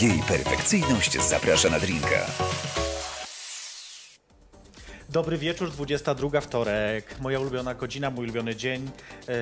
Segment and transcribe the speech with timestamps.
[0.00, 2.26] Jej perfekcyjność zaprasza na drinka.
[5.08, 7.20] Dobry wieczór, 22 wtorek.
[7.20, 8.90] Moja ulubiona godzina, mój ulubiony dzień,
[9.28, 9.32] e,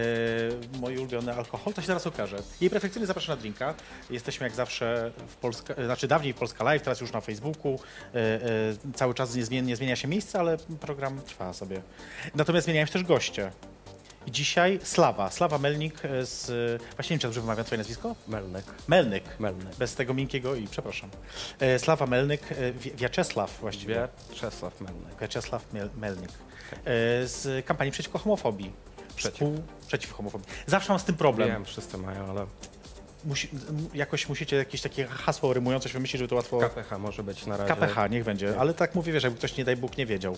[0.81, 2.37] mój ulubiony alkohol, to się zaraz okaże.
[2.61, 3.75] Jej perfekcyjnie zapraszam na drinka.
[4.11, 7.79] Jesteśmy jak zawsze w Polska, e, znaczy dawniej w Polska Live, teraz już na Facebooku.
[8.14, 11.82] E, e, cały czas niezmiennie zmienia się miejsce, ale program trwa sobie.
[12.34, 13.50] Natomiast zmieniają się też goście.
[14.29, 16.47] I dzisiaj Slawa, Slawa Melnik z...
[16.97, 18.15] Właśnie nie wiem, czy dobrze wymawiam twoje nazwisko?
[18.27, 18.65] Melnek.
[18.89, 19.25] Melnyk.
[19.41, 19.77] Melnyk.
[19.77, 21.11] Bez tego miękkiego i, przepraszam.
[21.61, 24.09] E, Slawa Melnyk, e, Wi- Wiaczesław właściwie.
[24.35, 25.21] Czesław Melnek.
[25.21, 26.31] Wiaczesław Mel- Melnyk.
[26.31, 26.35] E,
[27.27, 28.72] z kampanii przeciwko homofobii.
[29.17, 29.35] Przeciw.
[29.35, 29.63] Współ...
[29.86, 30.47] Przeciw homofobii.
[30.67, 31.49] Zawsze mam z tym problem.
[31.49, 32.47] Wiem, wszyscy mają, ale
[33.25, 33.48] Musi,
[33.95, 36.58] jakoś musicie jakieś takie hasło rymujące się wymyślić, żeby to łatwo...
[36.58, 37.75] KPH może być na razie.
[37.75, 40.36] KPH, niech będzie, ale tak mówię, wiesz, jakby ktoś nie daj Bóg nie wiedział.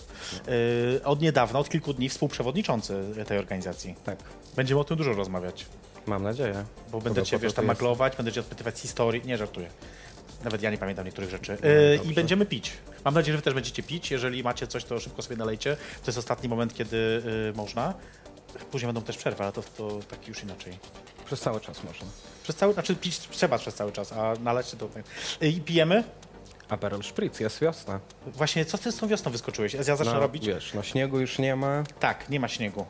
[0.99, 3.95] E, od niedawna, od kilku dni współprzewodniczący tej organizacji.
[4.03, 4.17] Tak,
[4.55, 5.65] Będziemy o tym dużo rozmawiać.
[6.05, 6.65] mam nadzieję.
[6.91, 7.67] Bo będę cię, wiesz, tam jest.
[7.79, 9.21] maglować, będę cię odpytywać z historii.
[9.25, 9.69] Nie, żartuję.
[10.43, 11.57] Nawet ja nie pamiętam niektórych rzeczy.
[11.63, 12.73] E, I będziemy pić.
[13.05, 14.11] Mam nadzieję, że wy też będziecie pić.
[14.11, 15.75] Jeżeli macie coś, to szybko sobie nalejcie.
[15.75, 17.93] To jest ostatni moment, kiedy y, można.
[18.71, 20.77] Później będą też przerwy, ale to, to tak już inaczej.
[21.25, 22.07] Przez cały czas można.
[22.43, 24.89] Przez cały, znaczy pić trzeba przez cały czas, a nalać to...
[25.43, 26.03] Y, I pijemy.
[26.69, 27.99] Aperol Spritz, jest wiosna.
[28.27, 29.73] Właśnie, co ty z tą wiosną wyskoczyłeś?
[29.73, 30.47] Ja zacznę no, robić?
[30.47, 32.85] Wiesz, no śniegu już nie ma, Tak, nie ma śniegu.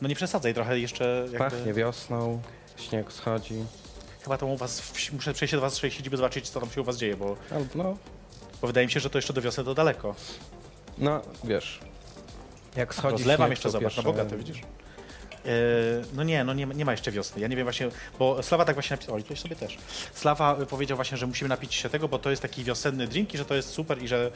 [0.00, 1.38] No nie przesadzaj trochę jeszcze jakby...
[1.38, 2.42] pachnie wiosną,
[2.76, 3.64] śnieg schodzi.
[4.22, 6.84] Chyba to u was, muszę przejść do was z siedziby, zobaczyć, co tam się u
[6.84, 7.36] was dzieje, bo,
[7.74, 7.96] no,
[8.60, 10.14] bo wydaje mi się, że to jeszcze do wiosny to daleko.
[10.98, 11.80] no, wiesz,
[12.76, 14.62] jak schodzi Rozlewam śnieg, jeszcze, to zobacz, na bogaty, widzisz?
[15.48, 15.50] E,
[16.14, 17.40] no nie, no nie, ma- nie ma jeszcze wiosny.
[17.42, 19.78] Ja nie wiem właśnie, bo Slawa tak właśnie napisał, o i tutaj sobie też.
[20.14, 23.34] Slawa y, powiedział właśnie, że musimy napić się tego, bo to jest taki wiosenny drink
[23.34, 24.30] i że to jest super i że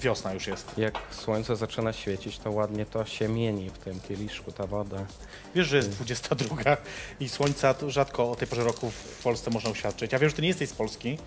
[0.00, 0.78] wiosna już jest.
[0.78, 5.06] Jak słońce zaczyna świecić, to ładnie to się mieni w tym kieliszku, ta woda.
[5.54, 6.76] Wiesz, że jest 22
[7.20, 10.12] i słońca rzadko o tej porze roku w Polsce można uświadczyć.
[10.12, 11.18] Ja wiem, że ty nie jesteś z Polski,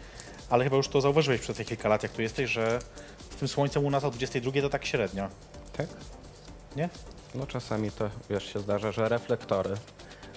[0.50, 2.80] ale chyba już to zauważyłeś przez te kilka lat, jak tu jesteś, że
[3.32, 5.30] z tym słońcem u nas o 22 to tak średnio,
[5.78, 5.88] Tak?
[6.76, 6.90] nie?
[7.36, 9.76] No czasami to, wiesz, się zdarza, że reflektory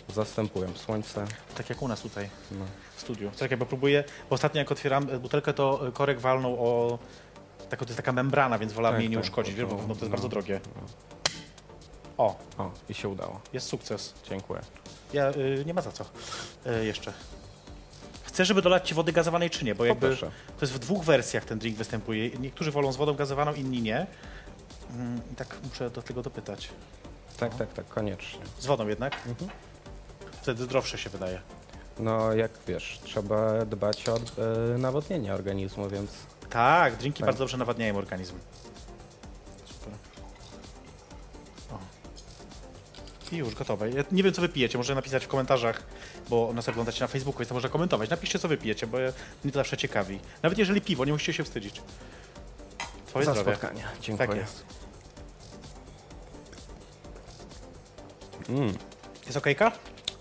[0.09, 1.25] zastępują słońce.
[1.57, 2.29] Tak jak u nas tutaj.
[2.51, 2.65] No.
[2.97, 3.31] w studiu.
[3.37, 6.99] Czekaj, bo próbuję, bo ostatnio jak otwieram e, butelkę, to e, korek walnął o...
[7.71, 9.77] Tak, to jest taka membrana, więc wolałem Tak, jej nie tak, uszkodzić, to- wiesz, bo
[9.77, 10.09] no, to jest no.
[10.09, 10.61] bardzo drogie.
[12.19, 13.41] O, O, i się udało.
[13.53, 14.15] jest sukces.
[14.29, 14.61] Dziękuję.
[15.13, 16.05] Ja, y, nie ma za co.
[16.67, 17.13] Y, jeszcze.
[18.23, 19.75] Chcesz, żeby dolać ci wody gazowanej, czy nie?
[19.75, 20.31] Bo jakby Poproszę.
[20.59, 22.31] to jest w dwóch wersjach ten drink występuje.
[22.31, 24.07] Niektórzy wolą z wodą gazowaną, inni nie.
[24.91, 26.69] Mm, i tak muszę do tego dopytać.
[27.37, 28.41] Tak, tak, tak, koniecznie.
[28.59, 29.15] Z wodą jednak?
[29.27, 29.51] Mhm.
[30.43, 31.41] Wtedy zdrowsze się wydaje.
[31.99, 36.11] No, jak wiesz, trzeba dbać o e, nawodnienie organizmu, więc
[36.51, 37.27] Tak, drinki Tak.
[37.27, 38.35] bardzo dobrze nawadniają organizm.
[39.65, 39.93] Super.
[41.73, 41.79] O.
[43.33, 43.91] I już gotowe.
[43.91, 44.79] Ja nie wiem, co wy pijecie.
[44.79, 45.83] Może napisać w komentarzach,
[46.31, 48.11] bo nas oglądacie na Facebooku, więc to można komentować.
[48.11, 48.99] Napiszcie, co wy pijecie, bo
[49.45, 50.21] mnie to zawsze ciekawi.
[50.43, 51.83] Nawet jeżeli piwo, nie musicie się wstydzić.
[53.15, 53.57] Twoje za zdrowie.
[53.57, 53.85] spotkanie.
[54.01, 54.29] Dziękuję.
[54.29, 54.65] Tak jest.
[58.49, 58.75] Mm,
[59.27, 59.73] Jest okejka?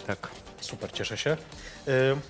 [0.08, 0.30] tak.
[0.62, 1.30] Super, cieszę się.
[1.32, 2.22] Ym,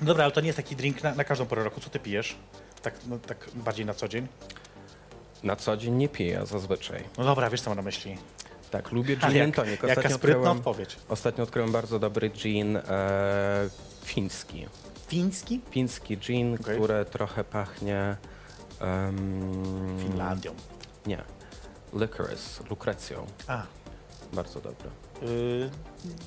[0.00, 1.80] no dobra, ale to nie jest taki drink na, na każdą porę roku.
[1.80, 2.36] Co ty pijesz?
[2.82, 4.26] Tak, no, tak bardziej na co dzień?
[5.42, 7.04] Na co dzień nie piję zazwyczaj.
[7.18, 8.16] No dobra, wiesz co mam na myśli.
[8.70, 9.70] Tak, lubię Ale gin jak, and tonic.
[9.72, 10.96] jaka Ostatnio sprytna odkryłem, odpowiedź.
[11.08, 12.82] ostatnio odkryłem bardzo dobry gin e,
[14.04, 14.66] fiński.
[15.08, 15.60] Fiński?
[15.70, 16.76] Fiński gin, Okej.
[16.76, 18.16] który trochę pachnie...
[18.80, 20.54] em, Finlandią.
[21.06, 21.22] Nie.
[21.92, 23.26] Licorice, lukrecją.
[23.46, 23.62] A,
[24.32, 24.90] Bardzo dobry.
[25.22, 25.70] Yy,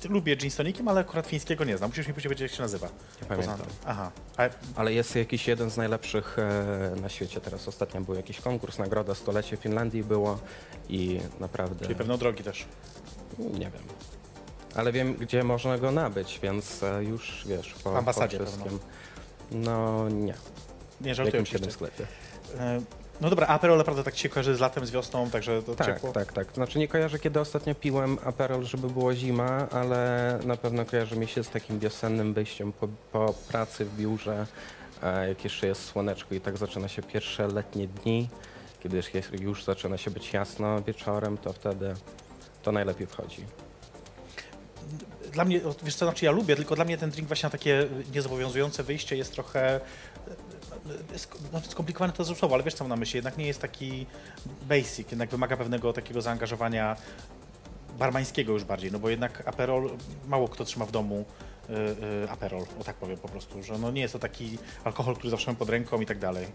[0.08, 1.90] lubię gin z tonikiem, ale akurat fińskiego nie znam.
[1.90, 2.88] Musisz mi powiedzieć, jak się nazywa.
[3.22, 3.56] Nie pamiętam.
[3.58, 4.10] Poza- Aha.
[4.36, 4.42] A,
[4.76, 7.40] Ale jest jakiś jeden z najlepszych e, na świecie.
[7.40, 10.38] Teraz ostatnio był jakiś konkurs, nagroda stulecie Finlandii było
[10.88, 12.66] i naprawdę czyli pewno drogi też.
[13.38, 13.82] nie wiem.
[14.74, 18.64] Ale wiem, gdzie można go nabyć, więc e, już wiesz, po, W ambasadzie po pewno.
[18.64, 18.88] wszystkim.
[19.50, 20.34] No nie,
[21.00, 21.70] Nie w żartuję jakimś jednym oczywiście.
[21.72, 22.06] sklepie.
[22.54, 22.82] Yy,
[23.20, 25.86] no dobra, Aperol naprawdę tak ci się kojarzy z latem, z wiosną, także to Tak,
[25.86, 26.12] ciepło.
[26.12, 26.52] tak, tak.
[26.54, 31.28] Znaczy nie kojarzę, kiedy ostatnio piłem Aperol, żeby było zima, ale na pewno kojarzy mi
[31.28, 34.46] się z takim wiosennym wyjściem po, po pracy w biurze,
[35.02, 38.28] e, jak jeszcze jest słoneczko i tak zaczyna się pierwsze letnie dni,
[38.82, 39.02] kiedy
[39.40, 41.94] już, zaczyna się być jasno wieczorem, to wtedy
[42.62, 43.44] to najlepiej wchodzi.
[45.32, 47.86] Dla mnie, wiesz co, znaczy ja lubię, tylko dla mnie ten drink właśnie na takie
[48.14, 49.80] niezobowiązujące wyjście jest trochę
[51.52, 54.06] no, skomplikowane to słowo, ale wiesz co mam na myśli, jednak nie jest taki
[54.68, 56.96] basic, jednak wymaga pewnego takiego zaangażowania
[57.98, 59.90] barmańskiego już bardziej, no bo jednak Aperol,
[60.26, 61.24] mało kto trzyma w domu
[61.70, 61.72] y,
[62.24, 65.30] y, Aperol, o tak powiem po prostu, że no nie jest to taki alkohol, który
[65.30, 66.46] zawsze mam pod ręką i tak dalej.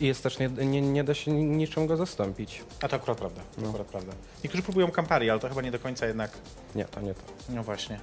[0.00, 2.62] I jest też nie, nie, nie da się ni- niczym go zastąpić.
[2.82, 3.68] A to akurat prawda, to No.
[3.68, 4.12] akurat prawda.
[4.44, 6.30] Niektórzy próbują Campari, ale to chyba nie do końca jednak,
[6.74, 7.20] Nie, to nie to.
[7.48, 7.96] no właśnie.
[7.96, 8.00] Y,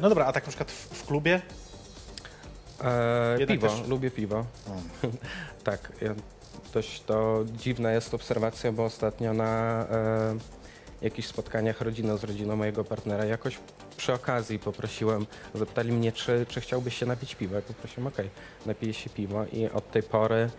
[0.00, 1.42] no dobra, a tak na przykład w, w klubie?
[2.84, 4.44] E, piwo, też- lubię piwo.
[5.64, 6.14] tak, ja,
[6.74, 10.36] dość to dziwna jest obserwacja, bo ostatnio na e,
[11.02, 13.58] jakichś spotkaniach rodziny z rodziną mojego partnera jakoś
[13.96, 17.56] przy okazji poprosiłem, zapytali mnie, czy, czy chciałbyś się napić piwa.
[17.56, 18.30] Ja poprosiłem, okej,
[18.66, 20.50] napiję się piwo i od tej pory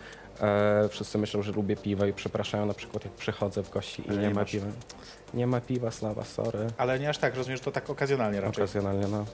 [0.42, 4.12] e, wszyscy myślą, że lubię piwo i przepraszają na przykład jak przychodzę w gości i
[4.12, 4.52] nie, nie ma masz.
[4.52, 4.68] piwa.
[5.34, 6.68] Nie ma piwa, slawa, sorry.
[6.78, 8.64] Ale nie aż tak, rozumiem, że to tak okazjonalnie raczej.
[8.64, 9.26] Okazjonalnie, no.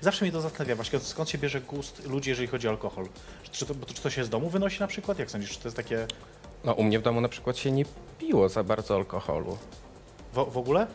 [0.00, 3.08] Zawsze mnie to zastanawia właśnie, skąd się bierze gust ludzi, jeżeli chodzi o alkohol?
[3.52, 5.18] Czy to, czy to się z domu wynosi na przykład?
[5.18, 6.06] Jak sądzisz, czy to jest takie
[6.64, 7.84] No u mnie w domu na przykład się nie
[8.18, 9.58] piło za bardzo alkoholu.
[10.32, 10.86] w, w ogóle?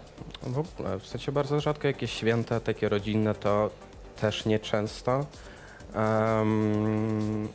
[0.41, 3.69] W ogóle, w sensie bardzo rzadko jakieś święta takie rodzinne to
[4.21, 5.25] też nieczęsto.
[5.95, 7.47] Um,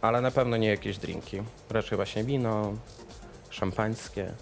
[0.00, 1.42] ale na pewno nie jakieś drinki.
[1.70, 2.72] Raczej właśnie wino,
[3.50, 4.32] szampańskie.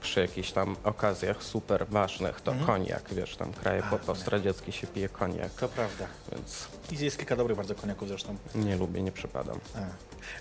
[0.00, 2.66] Przy jakichś tam okazjach super ważnych to Mhm.
[2.66, 6.06] koniak, wiesz, tam kraje po postradzieckie się pije koniak, To prawda.
[6.32, 8.36] więc I jest kilka dobrych bardzo koniaków zresztą.
[8.54, 9.58] nie lubię, nie przypadam.
[9.74, 9.78] A.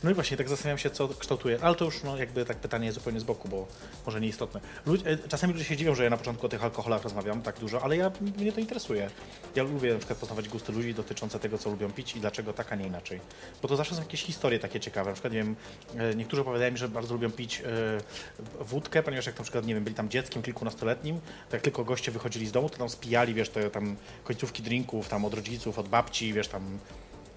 [0.04, 1.58] No i właśnie, tak zastanawiam się, co kształtuje.
[1.62, 3.68] Ale to już no, jakby tak pytanie zupełnie z boku, bo
[4.06, 4.62] może nieistotne.
[4.86, 7.60] Lud e, czasami ludzie się dziwią, że ja na początku o tych alkoholach rozmawiam tak
[7.60, 9.10] dużo, ale ja, mnie to interesuje.
[9.56, 12.74] Ja lubię na przykład poznawać gusty ludzi dotyczące tego, co lubią pić i dlaczego tak,
[12.74, 13.20] a nie inaczej.
[13.62, 15.10] Bo to zawsze są jakieś historie takie ciekawe.
[15.10, 15.56] Na przykład, nie wiem,
[15.98, 19.74] e, niektórzy opowiadają mi, że bardzo lubią pić e, wódkę, ponieważ jak na przykład, nie
[19.74, 23.34] wiem, byli tam dzieckiem kilkunastoletnim, to jak tylko goście wychodzili z domu, to tam spijali,
[23.34, 26.80] wiesz, te tam końcówki drinków, tam od rodziców, od babci, wiesz, tam...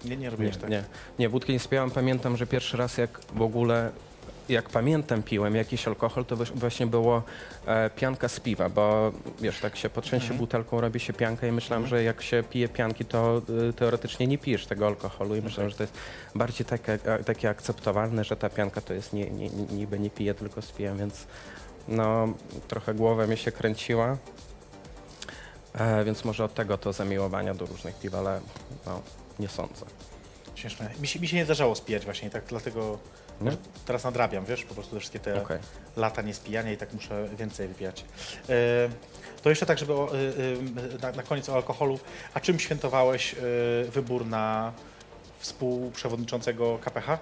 [0.05, 0.69] Nie, nie Nie, robisz tak?
[0.69, 0.83] nie,
[1.19, 1.91] nie, wódki nie spiałam.
[1.91, 3.91] Pamiętam, że pierwszy raz jak w ogóle,
[4.49, 7.23] jak pamiętam piłem jakiś alkohol, to właśnie było
[7.65, 9.11] e, pianka z piwa, bo
[9.41, 10.39] wiesz, tak się potrzęsie Mhm.
[10.39, 14.37] butelką, robi się pianka i myślałem, że jak się pije pianki, to y, teoretycznie nie
[14.37, 15.93] pijesz tego alkoholu i myślałem, że to jest
[16.35, 20.61] bardziej takie, takie akceptowalne, że ta pianka to jest nie, nie, niby nie piję, tylko
[20.61, 21.27] spiję, więc
[21.87, 22.33] no
[22.67, 24.17] trochę głowa mi się kręciła.
[25.73, 28.41] E, więc może od tego to zamiłowania do różnych piw, ale
[28.85, 29.01] no,
[29.39, 29.85] nie sądzę.
[30.55, 30.89] Śmieszne.
[30.99, 32.99] Mi się, mi się nie zdarzało spijać właśnie, tak dlatego
[33.41, 33.51] Nie?
[33.85, 35.59] teraz nadrabiam, wiesz, po prostu te wszystkie te Okej.
[35.95, 38.05] lata niespijania i tak muszę więcej wypijać.
[38.49, 38.55] E,
[39.41, 41.99] to jeszcze tak, żeby o, e, e, na, na koniec o alkoholu.
[42.33, 43.35] A czym świętowałeś
[43.91, 44.73] wybór na
[45.39, 47.17] współprzewodniczącego KPH?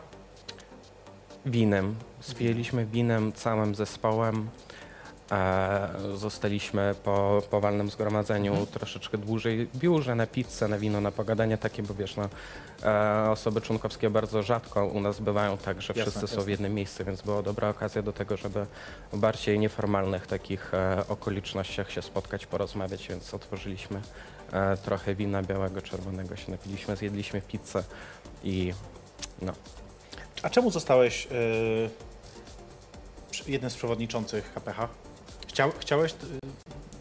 [1.45, 1.95] Winem.
[2.19, 4.49] Spijeliśmy winem całym zespołem.
[5.31, 11.57] E, zostaliśmy po powalnym zgromadzeniu troszeczkę dłużej w biurze, na pizzę, na wino, na pogadania
[11.57, 12.29] takie, bo wiesz, no,
[12.83, 16.44] e, osoby członkowskie bardzo rzadko u nas bywają tak, że Jasne, wszyscy są jasne.
[16.45, 18.65] w jednym miejscu, więc była dobra okazja do tego, żeby
[19.13, 24.01] w bardziej nieformalnych takich e, okolicznościach się spotkać, porozmawiać, więc otworzyliśmy
[24.83, 27.83] trochę wina białego, czerwonego, się napiliśmy, zjedliśmy pizzę
[28.44, 28.74] i
[29.41, 29.53] no,
[30.44, 31.27] A czemu zostałeś
[33.31, 34.88] przy- jednym z przewodniczących KPH?
[35.57, 36.15] Chciał, chciałeś, e,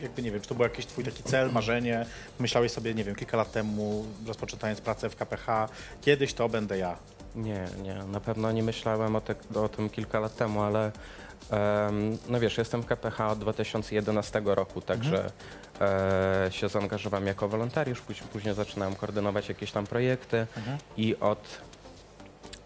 [0.02, 2.06] jakby nie wiem, czy to był jakiś twój taki cel, marzenie?
[2.38, 5.68] Myślałeś sobie, nie wiem, kilka lat temu, rozpoczynając pracę w KPH,
[6.00, 6.96] kiedyś to będę ja.
[7.34, 10.92] Nie, nie, na pewno nie myślałem o, te, o tym kilka lat temu, ale
[11.50, 15.30] em, no wiesz, jestem w KPH od 2011 roku, także
[15.80, 20.46] e, się zaangażowałem jako wolontariusz, później, później zaczynałem koordynować jakieś tam projekty
[20.96, 21.60] i od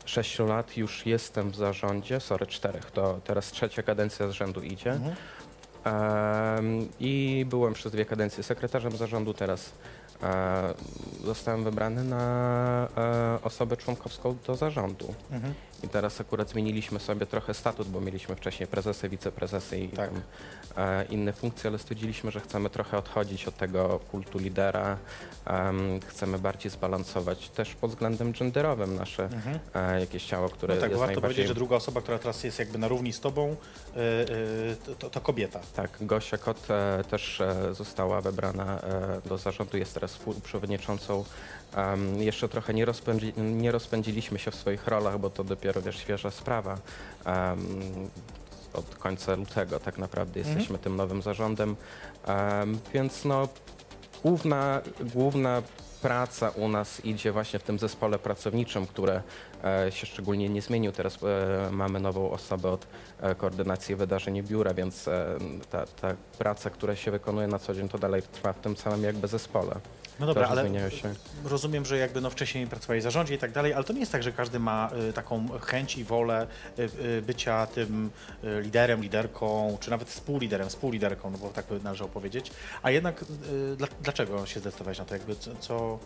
[0.04, 4.92] 6 lat już jestem w zarządzie, sorry, czterech, to teraz trzecia kadencja z rzędu idzie.
[4.92, 5.16] Mhm.
[7.00, 9.72] I byłem przez dwie kadencje sekretarzem zarządu, teraz
[11.24, 15.14] zostałem wybrany na e, osobę członkowską do zarządu.
[15.30, 15.54] Mhm.
[15.82, 20.10] I teraz akurat zmieniliśmy sobie trochę statut, bo mieliśmy wcześniej prezesy, wiceprezesy i Tak.
[20.10, 20.20] tam,
[20.76, 24.96] e, inne funkcje, ale stwierdziliśmy, że chcemy trochę odchodzić od tego kultu lidera.
[25.46, 29.58] Em, chcemy bardziej zbalansować też pod względem genderowym nasze Mhm.
[29.74, 31.22] e, jakieś ciało, które No tak, jest warto najbardziej...
[31.22, 33.56] powiedzieć, że druga osoba, która teraz jest jakby na równi z tobą,
[33.96, 35.60] y, to- to, kobieta.
[35.76, 41.24] Tak, Gosia Kot e, też e, została wybrana e, do zarządu, jest teraz współprzewodniczącą.
[41.76, 45.98] Em, jeszcze trochę nie, rozpędzi, nie rozpędziliśmy się w swoich rolach, bo to dopiero wiesz,
[45.98, 46.78] świeża sprawa.
[47.24, 47.58] Em,
[48.72, 50.56] od końca lutego tak naprawdę Mhm.
[50.58, 51.76] jesteśmy tym nowym zarządem,
[52.26, 53.48] Em, więc no
[54.24, 54.80] główna,
[55.14, 55.62] główna
[56.02, 59.22] praca u nas idzie właśnie w tym zespole pracowniczym, które
[59.64, 60.92] e, się szczególnie nie zmienił.
[60.92, 62.86] Teraz e, mamy nową osobę od
[63.20, 65.38] e, koordynacji wydarzeń biura, więc e,
[65.70, 69.02] ta, ta praca, która się wykonuje na co dzień, to dalej trwa w tym samym
[69.02, 69.74] jakby zespole.
[70.20, 70.70] No dobra, ale
[71.44, 74.12] rozumiem, że jakby no wcześniej pracowali w zarządzie i tak dalej, ale to nie jest
[74.12, 76.46] tak, że każdy ma y, taką chęć i wolę
[76.78, 78.10] y, y, bycia tym
[78.42, 82.52] liderem, liderką, czy nawet współliderem, współliderką, no bo tak by należało powiedzieć.
[82.82, 83.24] A jednak
[83.76, 85.14] dla, dlaczego się zdecydowałeś na to?
[85.14, 85.98] Jakby co, co,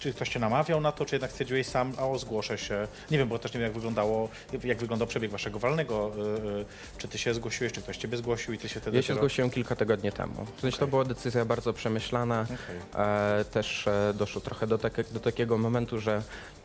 [0.00, 2.88] Czy ktoś cię namawiał na to, czy jednak stwierdziłeś sam, o zgłoszę się?
[3.10, 4.28] Nie wiem, bo też nie wiem jak wyglądało,
[4.64, 6.10] jak wyglądał przebieg waszego walnego.
[6.16, 6.20] y,
[6.60, 6.64] y,
[6.98, 9.16] Czy ty się zgłosiłeś, czy ktoś ciebie zgłosił i ty się wtedy Ja się dopiero-
[9.16, 10.34] zgłosiłem kilka tygodni temu.
[10.56, 10.90] W sensie to Okej.
[10.90, 12.42] była decyzja bardzo przemyślana.
[12.44, 13.04] Okej.
[13.40, 16.22] E, też e, doszło trochę do, takie, do takiego momentu, że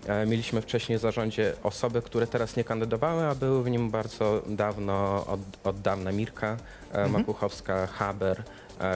[0.08, 4.42] e, mieliśmy wcześniej w zarządzie osoby, które teraz nie kandydowały, a były w nim bardzo
[4.48, 6.58] dawno, od, od dawna Mirka
[6.92, 8.44] e, Makuchowska, Haber, e,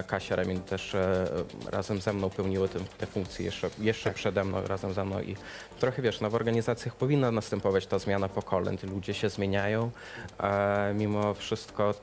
[0.07, 1.27] Kasia Remin też e,
[1.71, 5.35] razem ze mną pełniły tym, te funkcje jeszcze, jeszcze przede mną, razem ze mną i
[5.79, 9.91] trochę wiesz, no w organizacjach powinna następować ta zmiana pokoleń, ludzie się zmieniają,
[10.39, 11.93] e, mimo wszystko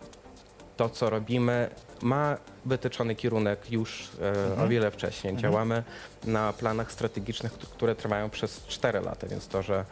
[0.76, 1.71] to, co robimy,
[2.02, 4.11] ma wytyczony kierunek już
[4.59, 5.37] e, o wiele wcześniej.
[5.37, 5.83] Działamy
[6.25, 9.85] na planach strategicznych, które trwają przez 4 lata, więc to, że e,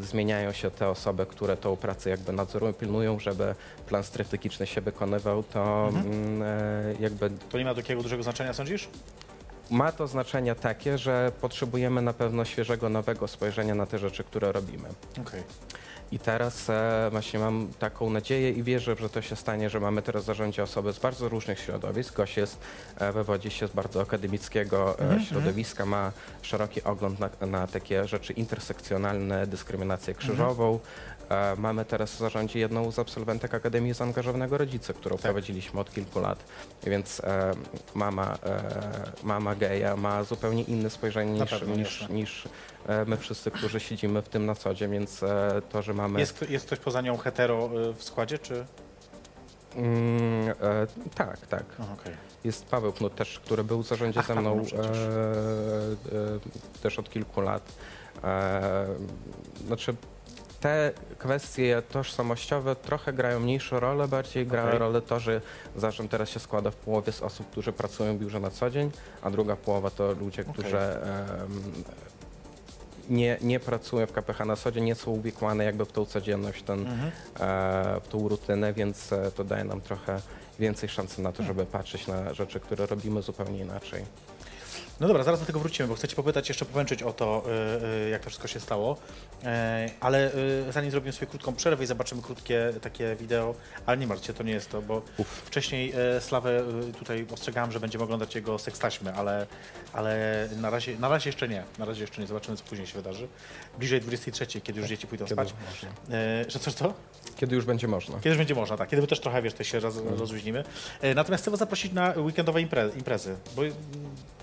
[0.00, 3.54] zmieniają się te osoby, które tą pracę jakby nadzorują, pilnują, żeby
[3.86, 8.88] plan strategiczny się wykonywał, to mm, e, jakby To nie ma takiego dużego znaczenia, sądzisz?
[9.70, 14.52] ma to znaczenie takie, że potrzebujemy na pewno świeżego, nowego spojrzenia na te rzeczy, które
[14.52, 14.88] robimy.
[15.20, 15.42] Okej.
[16.12, 20.02] I teraz e, właśnie mam taką nadzieję i wierzę, że to się stanie, że mamy
[20.02, 22.16] teraz w zarządzie osoby z bardzo różnych środowisk.
[22.16, 22.58] Gość jest,
[22.98, 28.32] e, wywodzi się z bardzo akademickiego e, środowiska, ma szeroki ogląd na, na takie rzeczy
[28.32, 30.78] intersekcjonalne, dyskryminację krzyżową.
[31.28, 36.20] E, mamy teraz w zarządzie jedną z absolwentek Akademii Zaangażowanego Rodzica, którą prowadziliśmy od kilku
[36.20, 36.44] lat.
[36.82, 37.52] Więc e,
[37.94, 38.62] mama, e,
[39.22, 42.48] mama geja ma zupełnie inne spojrzenie niż, pewno, niż, niż
[43.06, 45.24] my wszyscy, którzy siedzimy w tym na co dzień, więc
[45.70, 46.20] to, że mamy...
[46.20, 48.64] Jest, jest ktoś poza nią hetero w składzie, czy?
[49.76, 51.64] Mm, e, tak, tak.
[51.78, 52.12] No, okej.
[52.44, 57.10] Jest Paweł Knut też, który był w zarządzie Ach, ze mną e, e, też od
[57.10, 57.72] kilku lat.
[58.24, 58.86] E,
[59.66, 59.94] znaczy
[60.66, 64.78] te kwestie tożsamościowe trochę grają mniejszą rolę, bardziej gra Okej.
[64.78, 65.40] rolę to, że
[65.76, 68.90] zarząd teraz się składa w połowie z osób, którzy pracują w biurze na co dzień,
[69.22, 71.02] a druga połowa to ludzie, którzy em,
[73.10, 76.62] nie, nie pracują w KPH na co dzień, nie są uwikłane jakby w tą codzienność,
[76.62, 77.10] ten, Mhm.
[77.40, 80.20] e, w tą rutynę, więc e, to daje nam trochę
[80.58, 84.04] więcej szansy na to, żeby patrzeć na rzeczy, które robimy zupełnie inaczej.
[85.00, 88.06] No dobra, zaraz do tego wrócimy, bo chcę Cię popytać, jeszcze popęczyć o to, y,
[88.06, 88.96] y, jak to wszystko się stało.
[89.44, 93.54] E, ale y, zanim zrobimy sobie krótką przerwę i zobaczymy krótkie takie wideo,
[93.86, 96.62] ale nie martwcie, to nie jest to, bo wcześniej e, Slawę
[96.98, 99.46] tutaj ostrzegałem, że będziemy oglądać jego sekstaśmy, ale,
[99.92, 101.64] ale na, razie, na razie jeszcze nie.
[101.78, 103.28] Na razie jeszcze nie, zobaczymy, co później się wydarzy.
[103.78, 105.54] Bliżej 23, kiedy już dzieci pójdą Kiedy spać.
[106.10, 106.94] E, że coś to?
[107.36, 108.16] Kiedy już będzie można.
[108.16, 108.88] Kiedy już będzie można, tak.
[108.88, 110.64] Kiedy my też trochę, wiesz, też się roz, rozluźnimy.
[111.00, 113.62] E, Natomiast chcę was zaprosić na weekendowe impre, imprezy, bo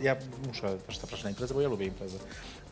[0.02, 0.16] ja
[0.48, 2.18] muszę też zapraszać na imprezy, bo ja lubię imprezy.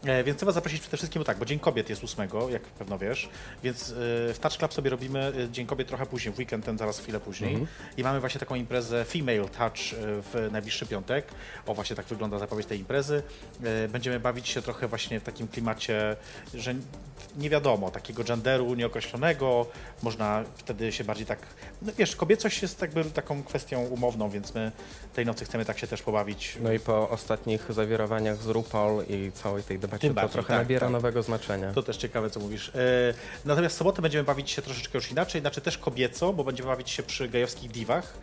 [0.05, 2.61] E, Więc chcę was zaprosić przede wszystkim, bo tak, bo Dzień Kobiet jest 8, jak
[2.63, 3.29] pewno wiesz,
[3.63, 3.93] więc e,
[4.33, 7.19] w Touch Club sobie robimy e, Dzień Kobiet trochę później, w weekend ten zaraz chwilę
[7.19, 7.67] później.
[7.97, 11.27] I mamy właśnie taką imprezę Female Touch w najbliższy piątek.
[11.65, 13.23] O, właśnie tak wygląda zapowiedź tej imprezy.
[13.89, 16.15] Będziemy bawić się trochę właśnie w takim klimacie,
[16.53, 16.75] że
[17.37, 19.65] nie wiadomo, takiego genderu nieokreślonego,
[20.03, 21.39] można wtedy się bardziej tak,
[21.81, 24.71] no wiesz, kobiecość jest jakby taką kwestią umowną, więc my
[25.13, 26.57] tej nocy chcemy tak się też pobawić.
[26.61, 30.47] No i po ostatnich zawirowaniach z RuPaul i całej tej debacie Tym to bardziej, trochę
[30.47, 30.91] tak, nabiera tak.
[30.91, 31.73] nowego znaczenia.
[31.73, 32.69] To też ciekawe, co mówisz.
[32.69, 33.13] E,
[33.45, 36.89] Natomiast w sobotę będziemy bawić się troszeczkę już inaczej, znaczy też kobieco, bo będziemy bawić
[36.89, 38.13] się przy gejowskich diwach.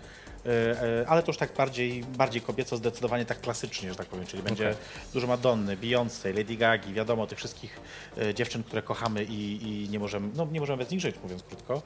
[0.47, 4.27] E, e, Ale to już tak bardziej, bardziej kobieco, zdecydowanie tak klasycznie, że tak powiem,
[4.27, 4.75] czyli będzie
[5.13, 7.81] dużo Madonny, Beyoncé, Lady Gagi, wiadomo, tych wszystkich
[8.19, 11.43] e, dziewczyn, które kochamy i, i nie, możemy, no, nie możemy bez nich żyć, mówiąc
[11.43, 11.83] krótko.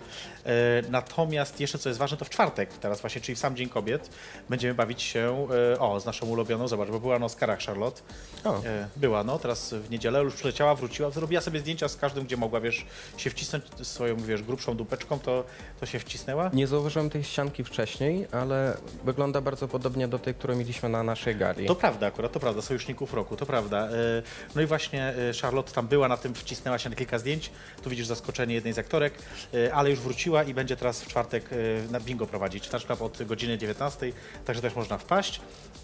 [0.91, 4.11] Natomiast jeszcze co jest ważne, to w czwartek teraz właśnie, czyli w sam Dzień Kobiet,
[4.49, 8.03] będziemy bawić się, o, z naszą ulubioną, zobacz, bo była na Oscarach Charlotte,
[8.45, 8.63] O.
[8.97, 12.61] Była, no, teraz w niedzielę już przyleciała, wróciła, zrobiła sobie zdjęcia z każdym, gdzie mogła,
[12.61, 15.45] wiesz, się wcisnąć swoją, wiesz, grubszą dupeczką, to,
[15.81, 16.51] to się wcisnęła.
[16.53, 21.37] Nie zauważyłem tej ścianki wcześniej, ale wygląda bardzo podobnie do tej, którą mieliśmy na naszej
[21.37, 21.67] gali.
[21.67, 23.89] To prawda, akurat to prawda, sojuszników roku, to prawda.
[23.89, 24.23] E,
[24.55, 27.51] No i właśnie e, Charlotte tam była na tym, wcisnęła się na kilka zdjęć.
[27.83, 29.15] Tu widzisz zaskoczenie jednej z aktorek,
[29.55, 31.51] e, ale już wróciła i będzie teraz w czwartek
[31.91, 32.69] na bingo prowadzić.
[32.69, 34.13] Touch Club od godziny 19,
[34.45, 35.41] także też można wpaść.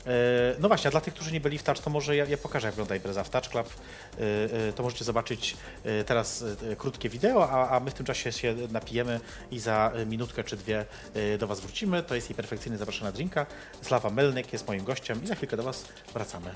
[0.09, 0.11] E,
[0.59, 2.69] No właśnie, a dla tych, którzy nie byli w Touch, to może ja, ja pokażę,
[2.69, 3.67] jak wygląda impreza w Touch Club.
[3.69, 5.57] E, e, To możecie zobaczyć
[6.07, 6.45] teraz
[6.79, 10.85] krótkie wideo, a, a my w tym czasie się napijemy i za minutkę czy dwie
[11.39, 12.03] do Was wrócimy.
[12.03, 13.47] To jest jej perfekcyjny zapraszana na drinka.
[13.83, 15.85] Slawa Melnyk jest moim gościem i za chwilkę do Was
[16.15, 16.51] wracamy.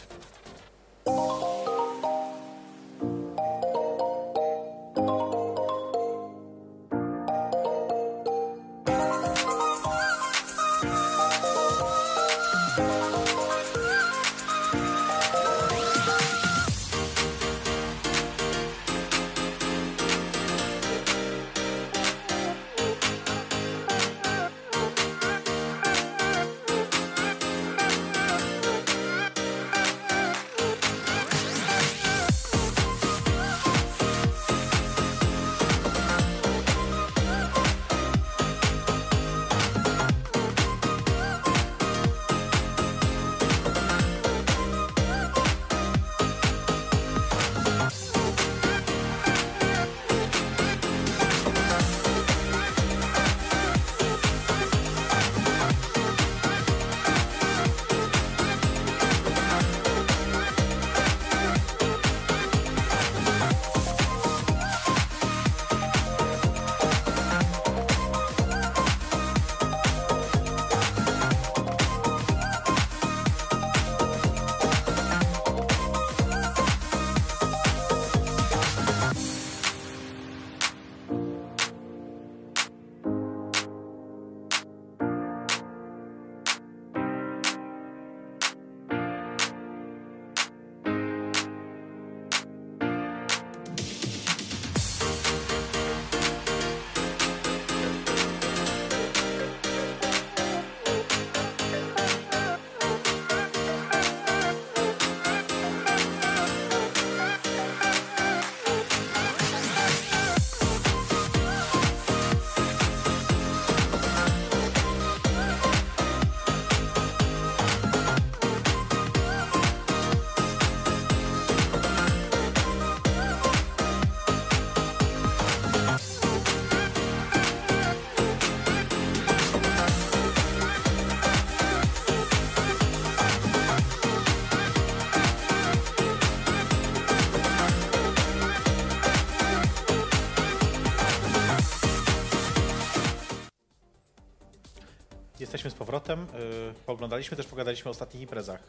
[146.02, 146.26] Powrotem.
[146.40, 148.60] Yy, pooglądaliśmy, też pogadaliśmy o ostatnich imprezach.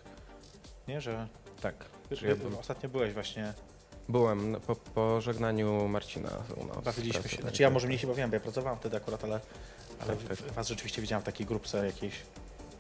[0.87, 1.27] Nie, że
[1.61, 1.75] Tak.
[2.11, 3.53] że ja ostatnio byłeś właśnie,
[4.09, 6.83] byłem na- po, po żegnaniu Marcina u nas.
[6.83, 7.19] bawiliśmy się.
[7.29, 7.73] Pracy, Znaczy tak, ja tak.
[7.73, 9.39] może mniej się bawiłem, bo ja pracowałem wtedy akurat, ale,
[9.99, 10.51] ale Tak, tak.
[10.53, 12.13] was rzeczywiście widziałem w takiej grupce jakiejś.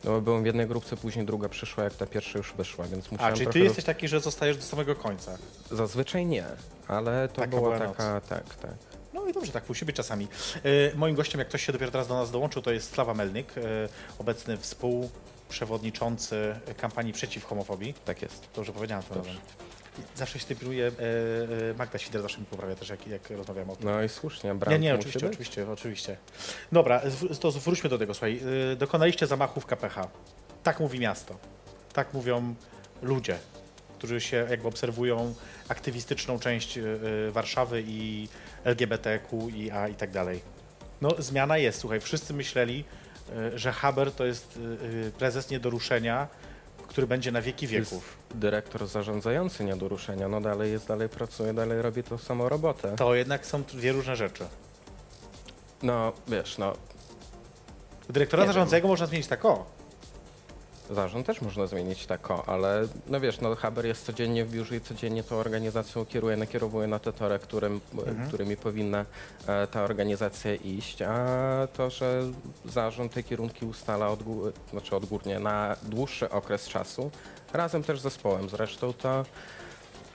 [0.03, 3.11] No, byłem w jednej grupce, później druga przyszła, jak ta pierwsza już wyszła, więc A,
[3.11, 5.37] musiałem czyli ty jesteś taki, że zostajesz do samego końca.
[5.71, 6.45] Zazwyczaj nie,
[6.87, 8.71] ale to Taka była była taka, tak, tak.
[9.13, 10.27] No i dobrze, tak musi być czasami.
[10.63, 13.57] E, moim gościem, jak ktoś się dopiero teraz do nas dołączył, to jest Slawa Melnik,
[13.57, 13.61] e,
[14.19, 17.93] obecny współprzewodniczący kampanii przeciw homofobii.
[18.05, 18.47] Tak jest.
[18.55, 19.15] Dobrze powiedziałem to.
[19.15, 19.39] Dobrze.
[20.15, 20.91] Zawsze się typiluje, e,
[21.77, 23.85] Magda Świder zawsze mi poprawia też, jak, jak rozmawiamy o tym.
[23.85, 26.17] No i słusznie, Nie, bram nie, musi oczywiście, oczywiście, oczywiście.
[26.71, 27.01] Dobra,
[27.39, 28.41] to wróćmy do tego, słuchaj.
[28.77, 30.07] Dokonaliście zamachu w KPH.
[30.63, 31.37] Tak mówi miasto.
[31.93, 32.55] Tak mówią
[33.01, 33.37] ludzie,
[33.97, 35.33] którzy się jakby obserwują
[35.73, 38.27] aktywistyczną część e, e, Warszawy i
[38.63, 40.39] LGBTQ i A i tak dalej.
[41.01, 42.85] No, zmiana jest, słuchaj, wszyscy myśleli,
[43.35, 44.59] e, że Haber to jest
[45.17, 46.27] prezes nie do ruszenia,
[46.87, 48.17] który będzie na wieki Jest wieków.
[48.35, 52.95] dyrektor zarządzający nie do ruszenia, no dalej jest, dalej pracuje, dalej robi tą samą robotę.
[52.95, 54.45] To jednak są dwie różne rzeczy.
[55.83, 56.73] No, wiesz, no,
[58.09, 59.65] Dyrektora zarządzającego można zmienić tak o.
[60.89, 64.75] zarząd też można zmienić tak, o, ale no wiesz, no Haber jest codziennie w biurze
[64.75, 68.27] i codziennie tą organizacją kieruje, nakierowuje na te tory, którym, Mhm.
[68.27, 69.05] którymi powinna
[69.47, 71.17] e, ta organizacja iść, a
[71.73, 72.21] to, że
[72.65, 77.11] zarząd te kierunki ustala odgó- znaczy odgórnie na dłuższy okres czasu,
[77.53, 79.25] razem też z zespołem zresztą, to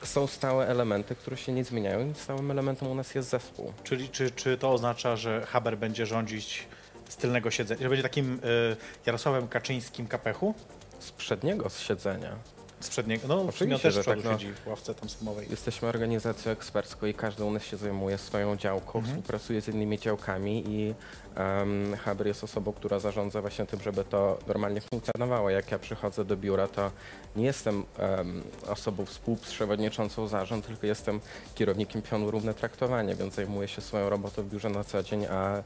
[0.03, 3.73] są stałe elementy, które się nie zmieniają i stałym elementem u nas jest zespół.
[3.85, 6.67] Czyli czy, czy to oznacza, że Haber będzie rządzić
[7.09, 10.55] z tylnego siedzenia, że będzie takim y, Jarosławem Kaczyńskim kapechu?
[10.99, 12.37] Z przedniego siedzenia
[12.81, 13.29] Z przedniego?
[13.29, 14.33] No, Oczywiście, też że tak, no.
[14.33, 15.47] siedzi w ławce tam sejmowej.
[15.51, 19.05] Jesteśmy organizacją ekspercką i każdy u nas się zajmuje swoją działką, Mhm.
[19.17, 20.95] współpracuje z innymi działkami i
[21.37, 25.51] um, Haber jest osobą, która zarządza właśnie tym, żeby to normalnie funkcjonowało.
[25.51, 26.91] Jak ja przychodzę do biura, to
[27.37, 31.21] nie jestem em, osobą współprzewodniczącą zarząd, tylko jestem
[31.55, 35.63] kierownikiem pionu równe traktowanie, więc zajmuję się swoją robotą w biurze na co dzień, a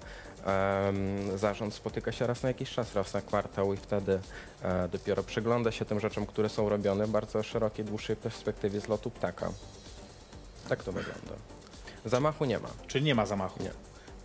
[1.36, 4.20] zarząd spotyka się raz na jakiś czas, raz na kwartał i wtedy
[4.62, 8.88] e, dopiero przygląda się tym rzeczom, które są robione w bardzo szerokiej, dłuższej perspektywie z
[8.88, 9.52] lotu ptaka.
[10.68, 11.34] Tak to wygląda.
[12.04, 12.68] Zamachu nie ma.
[12.86, 13.62] Czyli nie ma zamachu.
[13.62, 13.70] Nie.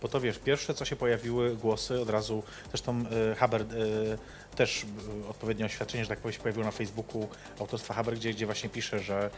[0.02, 3.66] Bo to wiesz, pierwsze co się pojawiły głosy od razu, zresztą y, Haber y,
[4.56, 4.84] też
[5.24, 7.28] y, odpowiednie oświadczenie, że tak powiem, się pojawiło na Facebooku
[7.60, 9.30] autorstwa Haber, gdzie, gdzie właśnie pisze, że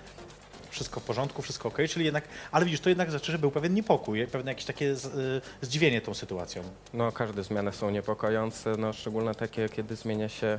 [0.70, 3.74] wszystko w porządku, wszystko ok, czyli jednak, ale widzisz, to jednak znaczy, że był pewien
[3.74, 6.62] niepokój, pewne jakieś takie z, y, zdziwienie tą sytuacją.
[6.94, 10.58] No, każde zmiany są niepokojące, no, szczególnie takie, kiedy zmienia się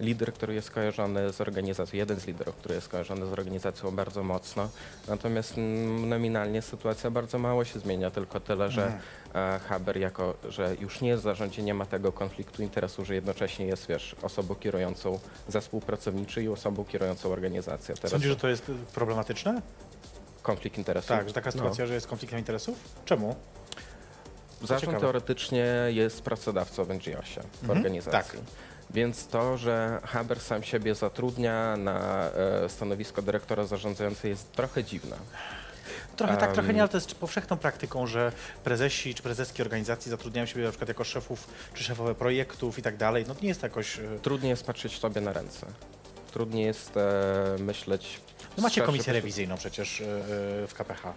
[0.00, 4.22] lider, który jest kojarzony z organizacją, jeden z liderów, który jest kojarzony z organizacją bardzo
[4.22, 4.68] mocno.
[5.08, 9.02] Natomiast mm, nominalnie sytuacja bardzo mało się zmienia, tylko tyle, że Mhm.
[9.34, 13.14] e, Haber jako, że już nie jest w zarządzie, nie ma tego konfliktu interesu, że
[13.14, 17.94] jednocześnie jest, wiesz, osobą kierującą zespół pracowniczy i osobą kierującą organizację.
[17.94, 19.62] Teraz Sądzisz, że to jest y, problematyczne?
[20.42, 21.08] konflikt interesów.
[21.08, 21.52] Tak, że taka No.
[21.52, 22.78] sytuacja, że jest konfliktem interesów?
[23.04, 23.36] Czemu?
[24.62, 28.38] Zarząd teoretycznie jest pracodawcą w NGOsie, w Mhm, organizacji.
[28.38, 28.48] tak.
[28.94, 35.16] Więc to, że Haber sam siebie zatrudnia na e, stanowisko dyrektora zarządzającego jest trochę dziwne.
[36.16, 36.54] Trochę tak, Em.
[36.54, 38.32] trochę nie, ale to jest powszechną praktyką, że
[38.64, 42.96] prezesi czy prezeski organizacji zatrudniają siebie na przykład jako szefów czy szefowe projektów i tak
[42.96, 43.24] dalej.
[43.28, 43.98] No nie jest to jakoś...
[43.98, 45.66] y, Trudniej jest patrzeć sobie na ręce.
[46.32, 48.20] Trudniej jest e, myśleć.
[48.56, 51.12] No macie komisję rewizyjną przecież y, y, w KPH.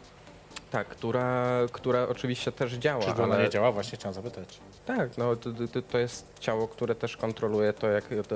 [0.73, 3.71] Tak, która, która oczywiście też działa, Czyżby ona ale nie działa?
[3.71, 4.59] Właśnie chciałem zapytać.
[4.85, 5.49] tak, no, to,
[5.91, 8.35] to, jest ciało, które też kontroluje to, jak te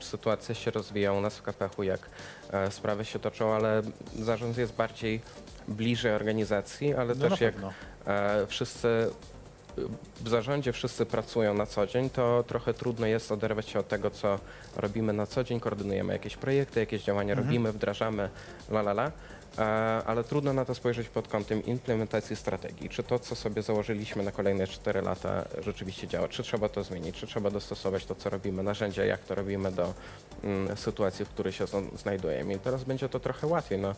[0.00, 2.00] sytuacje się rozwijają u nas w KPH, jak
[2.52, 3.82] e, sprawy się toczą, ale
[4.18, 5.20] zarząd jest bardziej
[5.68, 7.54] bliżej organizacji, ale No też jak
[8.06, 9.10] e, wszyscy
[10.20, 14.10] w zarządzie wszyscy pracują na co dzień, to trochę trudno jest oderwać się od tego,
[14.10, 14.38] co
[14.76, 15.60] robimy na co dzień.
[15.60, 17.46] Koordynujemy jakieś projekty, jakieś działania Mhm.
[17.48, 18.30] robimy, wdrażamy,
[18.70, 19.12] la la la.
[19.58, 19.62] E,
[20.06, 22.88] Ale trudno na to spojrzeć pod kątem implementacji strategii.
[22.88, 26.28] Czy to, co sobie założyliśmy na kolejne 4 lata, rzeczywiście działa?
[26.28, 27.16] Czy trzeba to zmienić?
[27.16, 29.94] Czy trzeba dostosować to, co robimy, narzędzia, jak to robimy do
[30.44, 32.54] mm, sytuacji, w której się zna- znajdujemy?
[32.54, 33.78] I teraz będzie to trochę łatwiej.
[33.78, 33.94] No,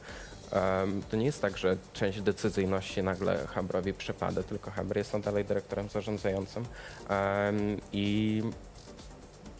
[0.52, 5.44] Em, To nie jest tak, że część decyzyjności nagle Habrowi przypada, tylko Habr jest dalej
[5.44, 6.64] dyrektorem zarządzającym
[7.08, 8.42] Em, i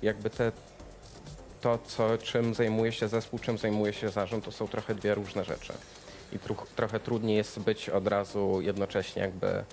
[0.02, 0.52] jakby te,
[1.62, 5.44] to, co, czym zajmuje się zespół, czym zajmuje się zarząd, to są trochę dwie różne
[5.44, 5.72] rzeczy.
[6.32, 6.38] I
[6.76, 9.64] trochę trudniej jest być od razu jednocześnie jakby em,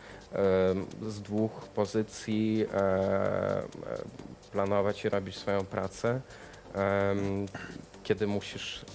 [1.07, 3.63] z dwóch pozycji, e, e,
[4.51, 6.21] planować i robić swoją pracę,
[6.73, 7.45] em,
[8.03, 8.85] kiedy musisz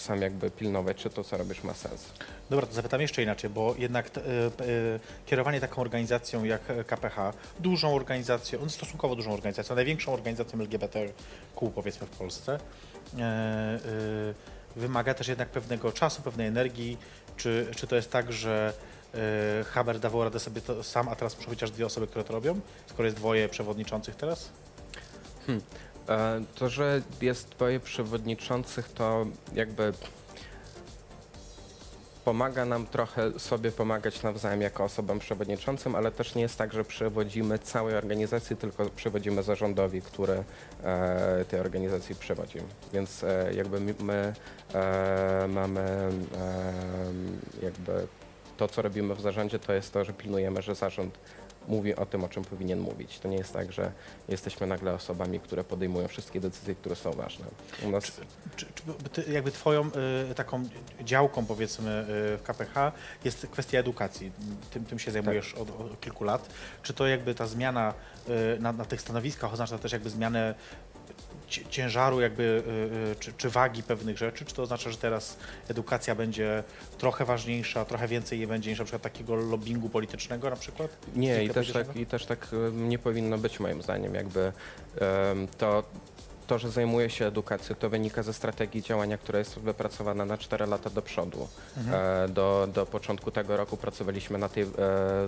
[0.00, 2.06] sam jakby pilnować, czy to, co robisz, ma sens.
[2.50, 4.24] Dobra, to zapytam jeszcze inaczej, bo jednak t- y,
[4.64, 11.12] y, kierowanie taką organizacją jak KPH, dużą organizacją, no stosunkowo dużą organizacją, największą organizacją LGBTQ
[11.74, 13.18] powiedzmy w Polsce, y,
[14.76, 16.98] wymaga też jednak pewnego czasu, pewnej energii.
[17.36, 18.72] Czy, czy to jest tak, że
[19.66, 22.32] Haber dawał radę sobie to sam, a teraz muszą być aż dwie osoby, które to
[22.32, 24.50] robią, skoro jest dwoje przewodniczących teraz?
[25.48, 25.58] E,
[26.54, 29.92] To, że jest dwoje przewodniczących, to jakby
[32.24, 36.84] pomaga nam trochę sobie pomagać nawzajem jako osobom przewodniczącym, ale też nie jest tak, że
[36.84, 40.44] przewodzimy całej organizacji, tylko przewodzimy zarządowi, który
[40.84, 42.58] e, tej organizacji przewodzi.
[42.92, 44.34] Więc e, jakby my
[44.74, 46.10] e, mamy e,
[47.62, 48.06] jakby
[48.56, 51.18] to, co robimy w zarządzie, to jest to, że pilnujemy, że zarząd
[51.68, 53.18] mówi o tym, o czym powinien mówić.
[53.18, 53.92] To nie jest tak, że
[54.28, 57.46] jesteśmy nagle osobami, które podejmują wszystkie decyzje, które są ważne.
[57.86, 58.04] U nas
[58.56, 59.90] Czy, czy ty, jakby twoją
[60.30, 60.64] y, taką
[61.00, 62.04] działką powiedzmy y,
[62.38, 62.92] w KPH
[63.24, 64.32] jest kwestia edukacji.
[64.70, 66.48] Tym, tym się zajmujesz od, od kilku lat.
[66.82, 67.94] Czy to jakby ta zmiana
[68.28, 70.54] y, na, na tych stanowiskach oznacza też jakby zmianę
[71.70, 74.44] ciężaru jakby y, y, czy, czy wagi pewnych rzeczy?
[74.44, 75.36] Czy to oznacza, że teraz
[75.68, 76.64] edukacja będzie
[76.98, 80.96] trochę ważniejsza, trochę więcej jej będzie niż na przykład takiego lobbingu politycznego na przykład?
[81.16, 84.14] Nie, i Stricte też, tak, i też tak nie powinno być moim zdaniem.
[84.14, 84.52] Jakby
[85.58, 85.82] to,
[86.48, 90.66] to, że zajmuję się edukacją, to wynika ze strategii działania, która jest wypracowana na 4
[90.66, 91.48] lata do przodu.
[91.76, 92.24] Mhm.
[92.24, 94.68] E, do, do początku tego roku pracowaliśmy na tej e,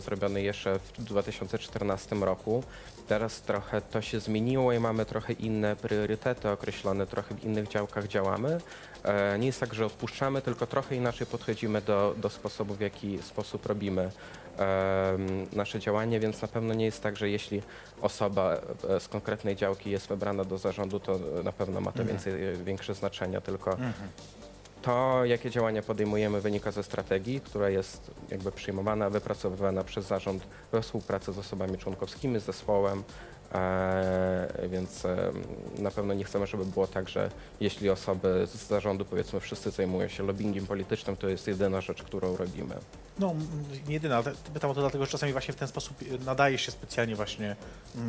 [0.01, 2.63] zrobionej jeszcze w 2014 roku.
[3.09, 8.09] Teraz trochę to się zmieniło i mamy trochę inne priorytety określone, trochę w innych działkach
[8.09, 8.61] działamy.
[9.05, 13.23] E, nie jest tak, że odpuszczamy, tylko trochę inaczej podchodzimy do, do sposobu, w jaki
[13.23, 14.11] sposób robimy em,
[15.53, 17.63] nasze działanie, więc na pewno nie jest tak, że jeśli
[18.03, 18.57] osoba
[18.89, 22.09] e, z konkretnej działki jest wybrana do zarządu, to na pewno ma to Mhm.
[22.09, 23.93] więcej, większe znaczenie, tylko Mhm.
[24.83, 30.83] to, jakie działania podejmujemy, wynika ze strategii, która jest jakby przyjmowana, wypracowywana przez zarząd we
[30.83, 33.03] współpracy z osobami członkowskimi, z zespołem.
[33.55, 35.03] E, więc
[35.79, 40.09] na pewno nie chcemy, żeby było tak, że jeśli osoby z zarządu, powiedzmy, wszyscy zajmują
[40.09, 42.75] się lobbyingiem politycznym, to jest jedyna rzecz, którą robimy.
[43.19, 43.35] No,
[43.89, 44.23] nie jedyna,
[44.55, 47.57] pytam o to dlatego, że czasami właśnie w ten sposób y, nadaje się specjalnie właśnie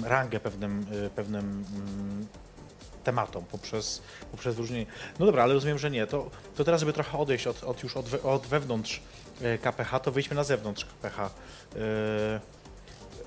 [0.03, 1.65] rangę pewnym, y, pewnym
[3.03, 4.01] tematom poprzez,
[4.31, 4.85] poprzez wyróżnienie.
[5.19, 6.07] No dobra, ale rozumiem, że nie.
[6.07, 9.01] To, to teraz, żeby trochę odejść od, od już od, od wewnątrz
[9.41, 11.19] y, KPH, to wyjdźmy na zewnątrz KPH.
[11.75, 12.60] Y,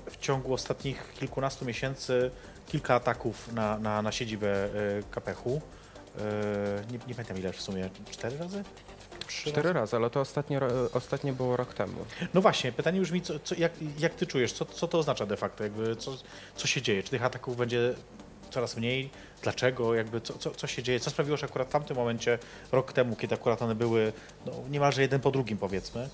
[0.09, 2.31] W ciągu ostatnich kilkunastu miesięcy
[2.67, 5.55] kilka ataków na, na, na siedzibę y, KPH-u.
[5.57, 5.61] Y,
[6.91, 8.63] Nie, nie pamiętam ile w sumie, cztery razy?
[9.27, 12.05] Trzy Cztery razy, ale to ostatnie, ro- ostatnie było rok temu.
[12.33, 15.37] no właśnie, pytanie brzmi, co, co, jak, jak ty czujesz, co, co to oznacza de
[15.37, 16.17] facto, jakby, co,
[16.55, 17.03] co się dzieje?
[17.03, 17.93] Czy tych ataków będzie
[18.51, 19.09] coraz mniej?
[19.41, 19.95] Dlaczego?
[19.95, 20.99] Jakby, co, co, co się dzieje?
[20.99, 22.39] Co sprawiło, że akurat w tamtym momencie,
[22.71, 24.13] rok temu, kiedy akurat one były
[24.45, 26.09] no, niemalże jeden po drugim, powiedzmy?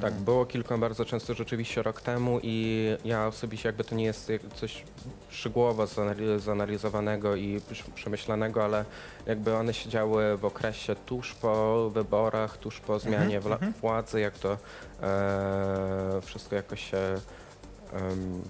[0.00, 4.32] Tak, było kilka bardzo często rzeczywiście rok temu i ja osobiście jakby to nie jest
[4.54, 4.84] coś
[5.30, 7.60] szczegółowo zanali- zanalizowanego i
[7.94, 8.84] przemyślanego, ale
[9.26, 13.72] jakby one się działy w okresie tuż po wyborach, tuż po zmianie wla- mhm.
[13.80, 14.58] władzy, jak to
[15.02, 16.98] e, wszystko jakoś się...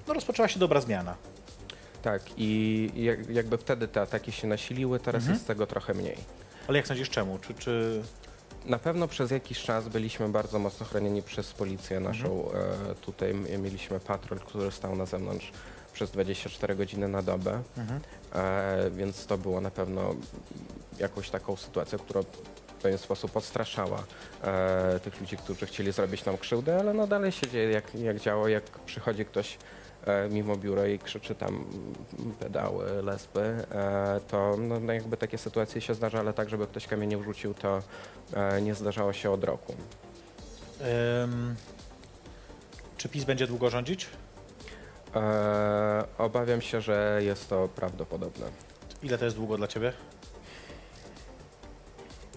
[0.08, 1.14] No rozpoczęła się dobra zmiana.
[2.02, 5.34] tak, i jak, jakby wtedy te ataki się nasiliły, teraz Mhm.
[5.34, 6.16] jest tego trochę mniej.
[6.68, 7.38] Ale jak sądzisz, czemu?
[7.38, 8.02] Czy, czy...
[8.64, 12.44] Na pewno przez jakiś czas byliśmy bardzo mocno chronieni przez policję naszą.
[12.44, 12.90] Mhm.
[12.90, 15.53] E, tutaj mieliśmy patrol, który stał na zewnątrz
[15.92, 18.00] przez 24 godziny na dobę, Mhm.
[18.35, 20.14] e, więc to było na pewno
[20.98, 24.05] jakąś taką sytuację, która w pewien sposób odstraszała
[24.42, 28.20] e, tych ludzi, którzy chcieli zrobić nam krzywdę, ale no dalej się dzieje jak, jak
[28.20, 29.59] działo, jak przychodzi ktoś
[30.30, 35.80] mimo biura i krzyczy tam mm, pedały, lesby, e, to no, no jakby takie sytuacje
[35.80, 37.82] się zdarza, ale tak, żeby ktoś kamieniem wrzucił, to
[38.34, 39.74] e, nie zdarzało się od roku.
[41.22, 41.56] Ym,
[42.96, 44.06] czy PiS będzie długo rządzić?
[45.16, 48.46] E, obawiam się, że jest to prawdopodobne.
[49.02, 49.92] Ile to jest długo dla ciebie?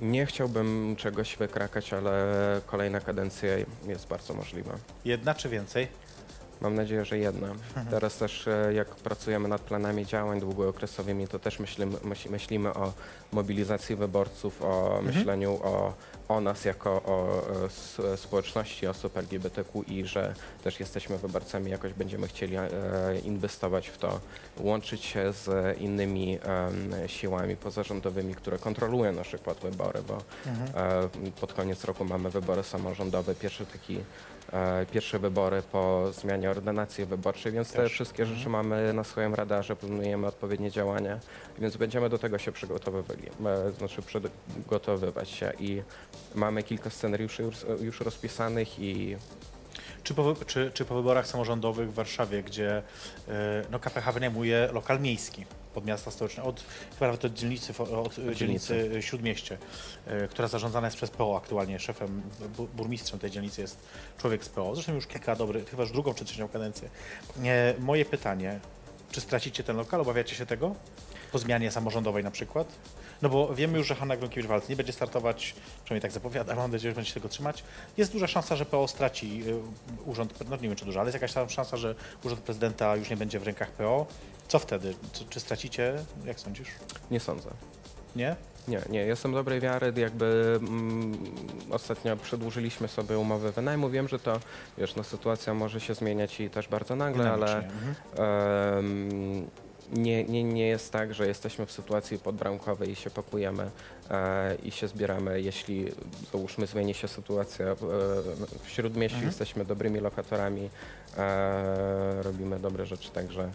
[0.02, 2.22] Nie chciałbym czegoś wykrakać, ale
[2.66, 3.50] kolejna kadencja
[3.88, 4.74] jest bardzo możliwa.
[5.06, 5.88] Jedna czy więcej?
[6.62, 7.48] Mam nadzieję, że jedna.
[7.48, 7.88] Mhm.
[7.88, 12.94] Teraz też e, jak pracujemy nad planami działań długookresowymi, to też myślimy, myśl- myślimy o
[13.32, 15.06] mobilizacji wyborców, o Mhm.
[15.16, 15.94] myśleniu o
[16.28, 17.42] o nas jako o
[18.14, 22.70] e, społeczności osób LGBTQI, że też jesteśmy wyborcami, jakoś będziemy chcieli e,
[23.24, 24.20] inwestować w to,
[24.60, 26.40] łączyć się z innymi
[27.08, 31.10] siłami pozarządowymi, które kontrolują na przykład wybory, bo e,
[31.42, 34.00] pod koniec roku mamy wybory samorządowe, pierwszy taki
[34.92, 40.28] pierwsze wybory po zmianie ordynacji wyborczej, więc te wszystkie rzeczy mamy na swoim radarze, planujemy
[40.28, 41.20] odpowiednie działania,
[41.60, 45.82] więc będziemy do tego się przygotowywali, e, znaczy przygotowywać się i
[46.36, 47.44] mamy kilka scenariuszy
[47.82, 49.18] już, rozpisanych i
[50.04, 52.78] Czy po, czy, czy po wyborach samorządowych w Warszawie, gdzie
[53.28, 55.46] e, no, KPH wynajmuje lokal miejski
[55.78, 56.64] pod miasta stołeczne, od,
[56.94, 59.58] chyba nawet od dzielnicy, od dzielnicy Śródmieście,
[60.08, 61.80] e, która zarządzana jest przez PO aktualnie.
[61.80, 62.22] Szefem,
[62.58, 63.80] bu- burmistrzem tej dzielnicy jest
[64.18, 64.76] człowiek z PO.
[64.76, 66.90] Zresztą już kilka dobrych, chyba już drugą czy trzecią kadencję.
[67.44, 68.60] E, moje pytanie,
[69.12, 70.02] czy stracicie ten lokal?
[70.02, 70.76] Obawiacie się tego?
[71.32, 72.68] Po zmianie samorządowej na przykład?
[73.22, 76.92] No bo wiemy już, że Hanna Gronkiewicz-Walc nie będzie startować, przynajmniej tak zapowiada, mam nadzieję,
[76.92, 77.64] że będzie się tego trzymać.
[77.98, 79.60] Jest duża szansa, że PO straci y,
[80.06, 83.10] urząd, no nie wiem czy duża, ale jest jakaś tam szansa, że urząd prezydenta już
[83.10, 84.06] nie będzie w rękach PO.
[84.48, 84.94] Co wtedy?
[85.14, 85.94] Czy, czy stracicie?
[86.26, 86.68] Jak sądzisz?
[87.12, 87.50] nie sądzę.
[88.16, 88.36] Nie?
[88.68, 91.18] Nie, nie, jestem dobrej wiary, jakby mm,
[91.72, 94.40] ostatnio przedłużyliśmy sobie umowę wynajmu, wiem, że to,
[94.78, 97.56] wiesz, no sytuacja może się zmieniać i też bardzo nagle, ale.
[97.56, 97.96] Mhm.
[98.18, 99.48] Em,
[99.92, 103.70] nie, nie, nie jest tak, że jesteśmy w sytuacji podbramkowej i się pakujemy
[104.10, 105.42] e, i się zbieramy.
[105.42, 105.92] Jeśli
[106.32, 107.76] załóżmy zmieni się sytuacja e,
[108.64, 109.30] w Śródmieściu, Mhm.
[109.30, 110.70] jesteśmy dobrymi lokatorami,
[111.18, 113.52] e, robimy dobre rzeczy, także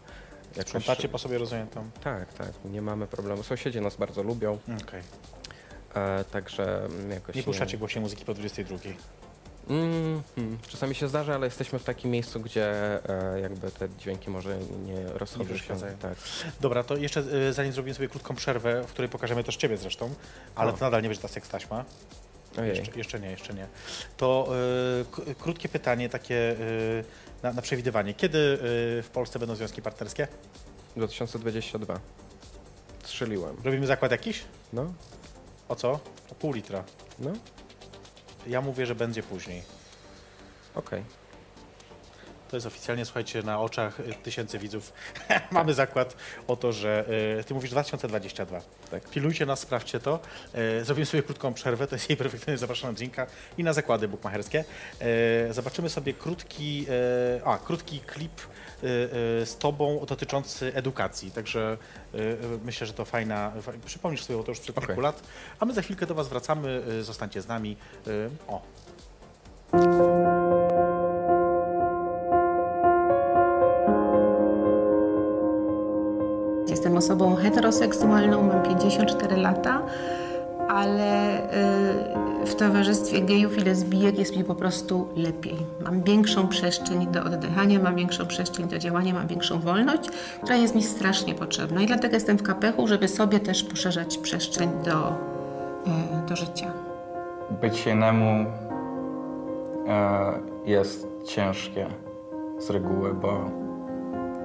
[0.56, 0.68] jakoś...
[0.68, 1.90] Sprzątacie po sobie, rozumiem tam.
[2.04, 3.42] Tak, tak, nie mamy problemu.
[3.42, 5.02] Sąsiedzi nas bardzo lubią, Okej.
[5.94, 8.78] e, także jakoś Nie puszczacie głośnej muzyki po 22.
[9.68, 10.58] Mm, hmm.
[10.68, 12.64] Czasami się zdarza, ale jesteśmy w takim miejscu, gdzie
[13.08, 15.74] e, jakby te dźwięki może nie rozchodzą się.
[16.00, 16.14] Tak.
[16.60, 20.10] Dobra, to jeszcze y, zanim zrobimy sobie krótką przerwę, w której pokażemy też Ciebie zresztą,
[20.54, 20.76] ale O.
[20.76, 21.84] to nadal nie będzie tas jak z taśma.
[22.56, 23.66] Jeszcze, jeszcze nie, jeszcze nie.
[24.16, 24.48] To
[25.28, 27.04] y, krótkie pytanie takie y,
[27.42, 28.14] na, na przewidywanie.
[28.14, 28.58] Kiedy y,
[29.02, 30.28] w Polsce będą związki partnerskie?
[30.96, 32.00] 2022.
[33.04, 33.56] Strzeliłem.
[33.64, 34.44] Robimy zakład jakiś?
[34.72, 34.92] No,
[35.68, 35.90] O co?
[36.30, 36.84] O pół litra.
[37.18, 37.32] no,
[38.46, 39.62] Ja mówię, że będzie później.
[40.74, 41.02] okej.
[42.52, 44.92] To jest oficjalnie, słuchajcie, na oczach tysięcy widzów.
[45.50, 46.16] Mamy zakład
[46.48, 47.04] o to, że
[47.40, 48.60] y, ty mówisz 2022.
[48.90, 49.10] Tak.
[49.10, 50.20] Pilnujcie nas, sprawdźcie to.
[50.80, 53.26] Y, zrobimy sobie krótką przerwę, to jest jej perfekcyjnie zapraszana drinka
[53.58, 54.64] i na zakłady bukmacherskie.
[55.50, 56.86] Y, zobaczymy sobie krótki,
[57.44, 58.40] a, krótki klip
[59.44, 61.30] z tobą dotyczący edukacji.
[61.30, 61.76] Także
[62.64, 63.52] myślę, że to fajna.
[63.62, 65.02] Fa przypomnisz sobie, bo to już przed kilku Okej.
[65.02, 65.22] lat.
[65.60, 66.82] A my za chwilkę do Was wracamy.
[67.02, 67.76] Zostańcie z nami.
[68.48, 68.62] O,
[76.72, 79.82] Jestem osobą heteroseksualną, mam 54 lata,
[80.68, 81.38] ale
[82.42, 85.56] y, w towarzystwie gejów i lesbijek jest mi po prostu lepiej.
[85.84, 90.10] Mam większą przestrzeń do oddychania, mam większą przestrzeń do działania, mam większą wolność,
[90.42, 91.80] która jest mi strasznie potrzebna.
[91.80, 95.08] I dlatego jestem w kapechu, żeby sobie też poszerzać przestrzeń do,
[96.24, 96.72] y, do życia.
[97.60, 98.46] Być innemu
[99.88, 100.32] e,
[100.64, 101.86] jest ciężkie
[102.58, 103.61] z reguły, bo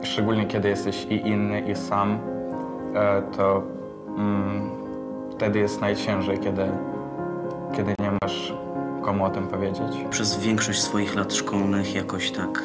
[0.03, 2.19] szczególnie kiedy jesteś i inny, i sam,
[2.95, 3.63] e, to
[4.17, 4.69] mm,
[5.31, 6.65] wtedy jest najciężej, kiedy,
[7.75, 8.53] kiedy nie masz
[9.01, 10.05] komu o tym powiedzieć.
[10.09, 12.63] Przez większość swoich lat szkolnych jakoś tak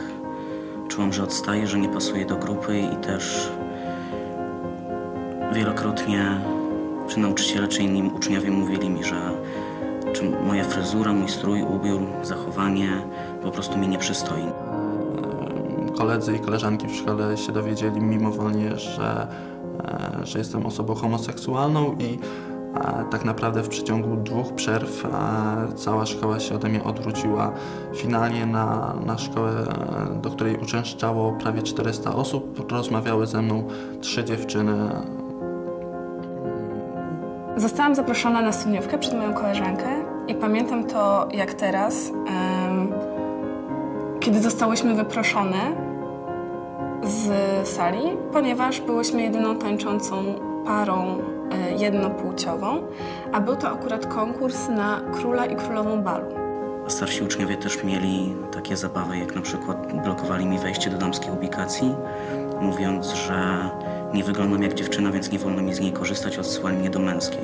[0.88, 3.52] czułam, że odstaję, że nie pasuję do grupy i też
[5.52, 6.40] wielokrotnie
[7.08, 9.16] czy nauczyciele, czy inni uczniowie mówili mi, że
[10.46, 12.88] moja fryzura, mój strój, ubiór, zachowanie
[13.42, 14.71] po prostu mi nie przystoi.
[16.02, 19.26] Koledzy i koleżanki w szkole się dowiedzieli mimowolnie, że,
[19.84, 22.18] e, że jestem osobą homoseksualną i
[22.74, 25.08] e, tak naprawdę w przeciągu dwóch przerw e,
[25.74, 27.52] cała szkoła się ode mnie odwróciła.
[27.94, 29.50] Finalnie na, na szkołę,
[30.22, 33.64] do której uczęszczało prawie 400 osób, rozmawiały ze mną
[34.00, 34.88] trzy dziewczyny.
[37.56, 39.86] Zostałam zaproszona na studniówkę przed moją koleżankę
[40.28, 42.12] i pamiętam to jak teraz,
[44.20, 45.91] kiedy zostałyśmy wyproszone
[47.02, 47.28] z
[47.68, 50.24] sali, ponieważ byłyśmy jedyną tańczącą
[50.66, 51.18] parą
[51.50, 52.82] e, jednopłciową,
[53.32, 56.26] a był to akurat konkurs na króla i królową balu.
[56.88, 61.94] Starsi uczniowie też mieli takie zabawy, jak na przykład blokowali mi wejście do damskiej ubikacji,
[62.60, 63.70] mówiąc, że
[64.14, 67.42] nie wyglądam jak dziewczyna, więc nie wolno mi z niej korzystać, odsyłali mnie do męskiej.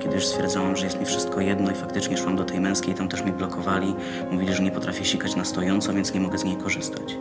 [0.00, 3.08] Kiedy już stwierdzałam, że jest mi wszystko jedno i faktycznie szłam do tej męskiej, tam
[3.08, 3.94] też mi blokowali,
[4.30, 7.16] mówili, że nie potrafię sikać na stojąco, więc nie mogę z niej korzystać.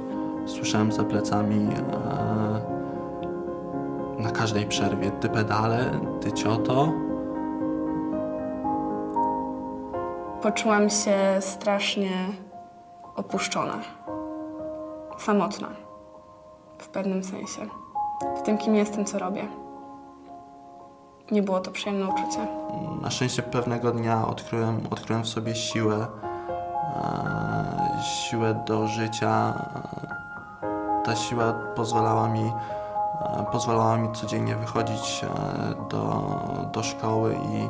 [0.56, 1.82] Słyszałem za plecami e,
[4.22, 6.94] na każdej przerwie ty pedale, ty cioto.
[10.42, 12.12] poczułam się strasznie
[13.16, 13.80] opuszczona,
[15.18, 15.68] samotna
[16.78, 17.62] w pewnym sensie.
[18.38, 19.48] W tym, kim jestem, co robię.
[21.32, 22.48] Nie było to przyjemne uczucie.
[23.02, 26.08] Na szczęście pewnego dnia odkryłem, odkryłem w sobie siłę,
[26.96, 29.54] e, siłę do życia.
[31.10, 32.52] Ta siła pozwalała mi,
[33.22, 35.28] e, pozwalała mi codziennie wychodzić e,
[35.90, 36.32] do,
[36.74, 37.70] do szkoły i,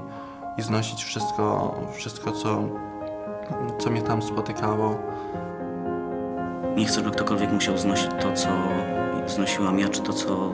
[0.60, 2.64] i znosić wszystko, wszystko co,
[3.78, 4.96] co mnie tam spotykało.
[6.76, 8.50] Nie chcę, by ktokolwiek musiał znosić to, co
[9.28, 10.52] znosiłam ja, czy to, co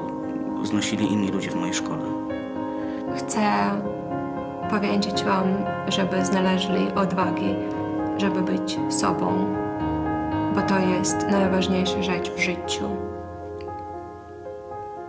[0.63, 2.05] znosili inni ludzie w mojej szkole.
[3.17, 3.41] Chcę
[4.69, 5.45] powiedzieć Wam,
[5.87, 7.55] żeby znaleźli odwagi,
[8.17, 9.55] żeby być sobą,
[10.55, 12.89] bo to jest najważniejsza rzecz w życiu.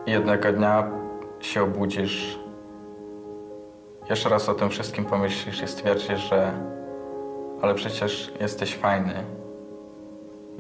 [0.07, 0.91] Jednego dnia
[1.41, 2.39] się obudzisz,
[4.11, 6.53] jeszcze raz o tym wszystkim pomyślisz i stwierdzisz, że
[7.63, 9.25] ale przecież jesteś fajny.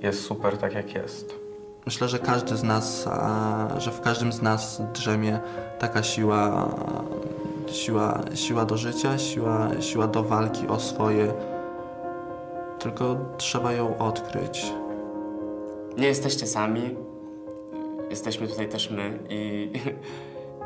[0.02, 1.34] Jest super tak jak jest.
[1.86, 3.08] Myślę, że każdy z nas,
[3.78, 5.40] że w każdym z nas drzemie
[5.78, 6.68] taka siła,
[7.66, 11.32] siła, siła do życia, siła, siła do walki o swoje.
[12.78, 14.72] Tylko trzeba ją odkryć.
[15.98, 16.96] Nie jesteście sami.
[18.10, 19.70] Jesteśmy tutaj też my i,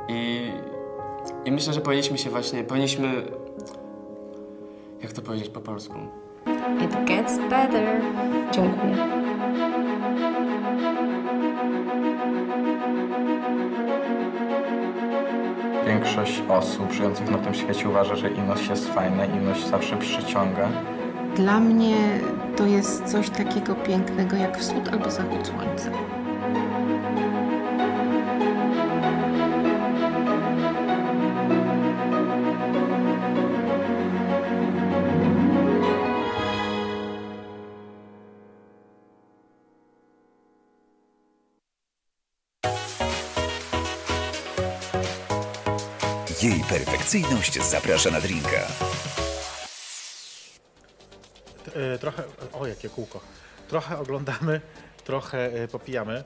[0.08, 0.50] i,
[1.44, 3.22] i myślę, że powinniśmy się właśnie, powinniśmy,
[5.02, 5.94] jak to powiedzieć po polsku?
[6.84, 8.00] It gets better.
[8.50, 8.96] Dziękuję.
[15.86, 20.68] Większość osób żyjących na tym świecie uważa, że inność jest fajna, inność zawsze przyciąga.
[21.40, 22.20] Dla mnie
[22.56, 25.90] to jest coś takiego pięknego jak wschód albo zachód słońca.
[46.42, 48.66] Jej perfekcyjność zaprasza na drinka.
[51.74, 53.20] E, trochę, o jakie kółko.
[53.68, 54.60] Trochę oglądamy,
[55.04, 56.24] trochę e, popijamy.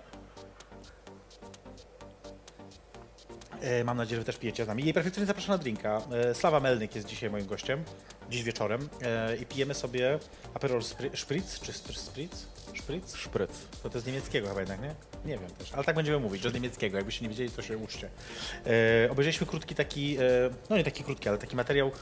[3.61, 4.85] E, Mam nadzieję, że też pijecie z nami.
[4.85, 6.01] Jej perfekcyjnie zapraszam na drinka.
[6.35, 7.85] Slawa Melnyk jest dzisiaj moim gościem,
[8.31, 8.89] dziś wieczorem.
[9.41, 10.19] I pijemy sobie
[10.55, 12.47] Aperol Spri- Spritz, czy Spr- Spritz?
[12.79, 13.17] Spritz?
[13.17, 13.51] Szpryc.
[13.83, 14.95] To to jest z niemieckiego chyba jednak, nie?
[15.25, 16.97] Nie wiem też, ale tak będziemy mówić, że z niemieckiego.
[16.97, 18.11] Jakbyście nie wiedzieli, to się uczcie.
[19.07, 20.21] E, obejrzeliśmy krótki taki, e,
[20.71, 21.93] no nie taki krótki, ale taki materiał, ja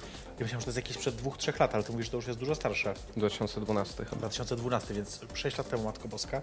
[0.41, 2.27] myślałem, że to jest jakieś przed dwóch, trzech lat, ale ty mówisz, że to już
[2.27, 2.95] jest dużo starsze.
[3.17, 4.17] 2012 chyba.
[4.17, 6.43] 2012, więc 6 lat temu, Matko Boska,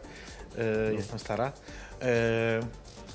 [0.58, 1.52] e, jestem stara.
[2.02, 2.60] E,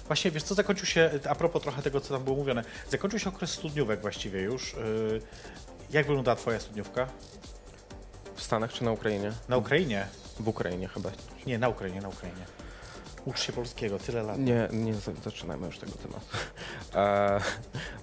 [0.06, 3.28] właśnie, wiesz co, zakończył się, a propos trochę tego, co tam było mówione, zakończył się
[3.28, 4.74] okres studniówek właściwie już.
[4.74, 4.76] E,
[5.90, 7.06] jak wyglądała twoja studniówka?
[8.34, 9.32] W Stanach czy na Ukrainie?
[9.48, 10.06] Na Ukrainie?
[10.40, 11.10] W Ukrainie chyba.
[11.46, 12.44] Nie, na Ukrainie, na Ukrainie.
[13.24, 14.38] Ucz się polskiego, tyle lat.
[14.38, 16.26] Nie, nie za- zaczynajmy już tego tematu.
[16.94, 17.40] E,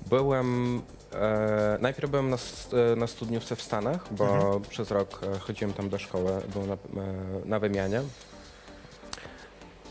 [0.09, 0.81] byłem.
[1.13, 4.61] E, najpierw byłem na, e, na studniówce w Stanach, bo Mhm.
[4.61, 6.77] przez rok e, chodziłem tam do szkoły, byłem na, e,
[7.45, 8.01] na wymianie.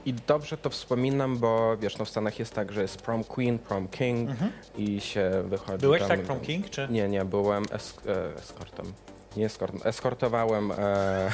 [0.05, 3.59] I dobrze to wspominam, bo wiesz, no w Stanach jest tak, że jest prom queen,
[3.59, 4.31] prom king
[4.77, 5.81] i się wychodzi Mhm.
[5.81, 6.89] Byłeś tam, tak prom king, czy?
[6.91, 8.03] Nie, nie, byłem esk,
[8.39, 8.93] eskortem.
[9.37, 11.31] Nie eskortem, eskortowałem, e,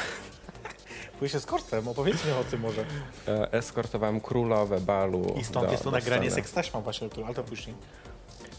[1.18, 2.84] Byłeś eskortem, opowiedz mi o tym może.
[3.28, 5.34] e, eskortowałem królowe balu.
[5.40, 6.42] I stąd do- jest to nagranie sceny.
[6.42, 7.76] sekstaśmą właśnie, ale to później.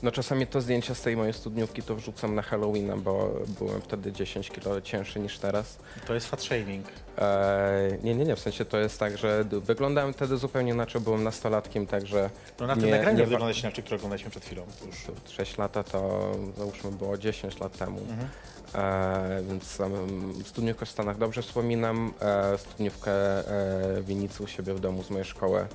[0.03, 3.30] No czasami to zdjęcia z tej mojej studniówki to wrzucam na Halloweena, bo
[3.60, 5.78] byłem wtedy 10 kilo cięższy niż teraz.
[6.08, 6.86] To jest fat shaming.
[7.18, 11.24] Eee, nie, nie, nie, w sensie to jest tak, że wyglądałem wtedy zupełnie inaczej, byłem
[11.24, 12.30] nastolatkiem, także
[12.60, 14.64] No na tym Nie, nagraniu nie nie wa- wygląda się inaczej, które oglądaliśmy przed chwilą.
[14.86, 14.95] Już.
[15.36, 17.99] 6 lata to załóżmy było 10 lat temu.
[17.99, 18.28] Mhm.
[18.76, 19.80] Eee, więc
[20.47, 23.43] studniówkę w Stanach dobrze wspominam, eee, studniówkę e,
[24.01, 25.68] w Winicy u siebie w domu z mojej szkoły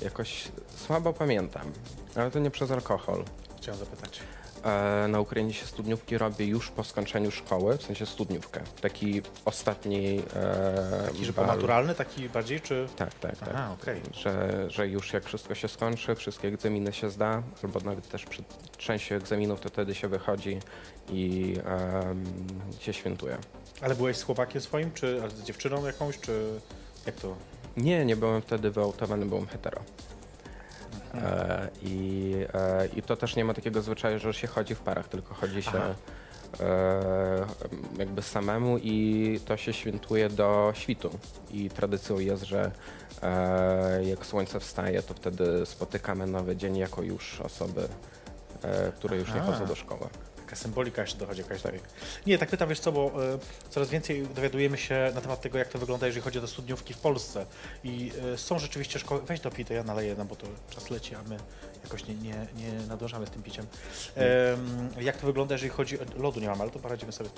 [0.00, 1.72] jakoś słabo pamiętam,
[2.16, 3.24] ale to nie przez alkohol.
[3.56, 4.20] Chciałem zapytać.
[4.64, 8.60] E, Na Ukrainie się studniówki robię już po skończeniu szkoły, w sensie studniówkę.
[8.80, 11.46] Taki ostatni e, Taki, że bal.
[11.46, 12.86] pomaturalny, taki bardziej, czy...
[12.96, 13.48] Tak, tak, tak.
[13.54, 14.00] Aha, okej.
[14.12, 18.42] Że, że już jak wszystko się skończy, wszystkie egzaminy się zda, albo nawet też przy
[18.76, 20.58] części egzaminów, to wtedy się wychodzi
[21.08, 22.24] i em,
[22.80, 23.38] się świętuje.
[23.80, 26.60] Ale byłeś z chłopakiem swoim, czy z dziewczyną jakąś, czy
[27.06, 27.36] jak to?
[27.76, 29.80] Nie, nie byłem wtedy wyautowany, byłem hetero.
[31.22, 35.08] E, i, e, I to też nie ma takiego zwyczaju, że się chodzi w parach,
[35.08, 35.94] tylko chodzi się Aha.
[36.60, 37.46] e,
[37.98, 41.10] jakby samemu i to się świętuje do świtu.
[41.50, 42.70] I tradycją jest, że
[44.02, 47.88] jak słońce wstaje, to wtedy spotykamy nowy dzień jako już osoby,
[48.96, 50.06] które już nie chodzą do szkoły.
[50.54, 51.80] Taka symbolika jeszcze dochodzi jakaś tutaj.
[52.26, 53.38] Nie, tak pytam, wiesz co, bo e,
[53.70, 56.98] coraz więcej dowiadujemy się na temat tego, jak to wygląda, jeżeli chodzi o studniówki w
[56.98, 57.46] Polsce.
[57.84, 60.90] I e, są rzeczywiście szkoły, weź do pij, to ja naleję, no bo to czas
[60.90, 61.36] leci, a my
[61.84, 63.66] jakoś nie, nie, nie nadążamy z tym piciem.
[64.14, 66.02] Em, jak to wygląda, jeżeli chodzi o...
[66.16, 67.30] Lodu nie mam, ale to poradzimy sobie.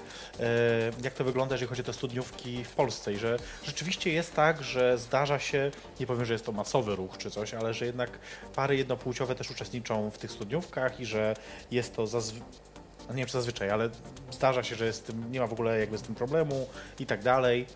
[1.03, 4.62] Jak to wygląda, jeżeli chodzi o te studniówki w Polsce i że rzeczywiście jest tak,
[4.62, 8.11] że zdarza się, nie powiem, że jest to masowy ruch czy coś, ale że jednak
[8.55, 11.37] pary jednopłciowe też uczestniczą w tych studniówkach i że
[11.71, 12.76] jest to zazwyczaj
[13.09, 13.91] no nie wiem czy zazwyczaj, ale
[14.31, 17.07] zdarza się, że jest z tym, nie ma w ogóle jakby z tym problemu i
[17.07, 17.67] tak dalej.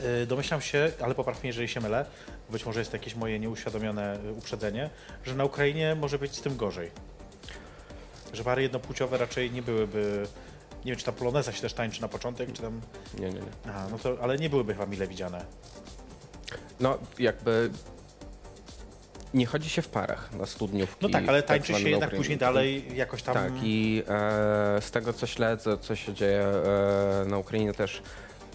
[0.00, 2.06] Yy, Domyślam się, ale popraw mnie, jeżeli się mylę,
[2.50, 4.90] być może jest to jakieś moje nieuświadomione y, uprzedzenie,
[5.24, 6.90] że na Ukrainie może być z tym gorzej.
[8.32, 10.26] Że pary jednopłciowe raczej nie byłyby,
[10.84, 12.80] nie wiem czy ta poloneza się też tańczy na początek, czy tam,
[13.18, 13.52] Nie, nie, nie.
[13.68, 15.44] aha, no to, ale nie byłyby chyba mile widziane.
[16.80, 17.70] No jakby
[19.34, 20.96] nie chodzi się w parach na studniówki.
[21.02, 23.34] No tak, ale tak tańczy zwane się jednak później dalej jakoś tam...
[23.34, 28.02] Tak, i e, z tego co śledzę, co się dzieje e, na Ukrainie też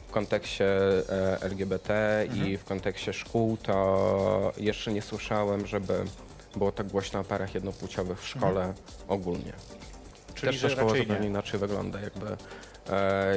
[0.07, 0.65] w kontekście
[1.09, 2.47] e, LGBT Mhm.
[2.47, 5.93] i w kontekście szkół, to jeszcze nie słyszałem, żeby
[6.55, 8.73] było tak głośno o parach jednopłciowych w szkole
[9.07, 9.53] ogólnie.
[9.53, 9.80] Mhm.
[10.36, 11.27] Czyli, też ta szkoła zupełnie nie.
[11.27, 11.99] inaczej wygląda.
[12.01, 12.25] Jakby,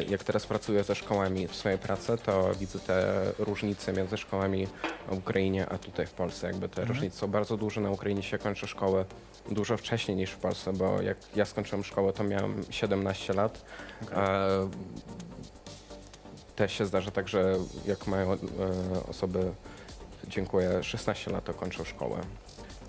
[0.09, 4.67] jak teraz pracuję ze szkołami w swojej pracy, to widzę te różnice między szkołami
[5.09, 6.47] w Ukrainie, a tutaj w Polsce.
[6.47, 6.89] Jakby te Mhm.
[6.89, 7.81] różnice są bardzo duże.
[7.81, 9.05] Na Ukrainie się kończy szkołę
[9.51, 13.65] dużo wcześniej niż w Polsce, bo jak ja skończyłem szkołę, to miałem 17 lat.
[14.13, 14.69] E,
[16.57, 18.37] też się zdarza tak, że jak mają e,
[19.09, 19.53] osoby,
[20.29, 22.21] dziękuję, 16 lat, to kończą szkołę.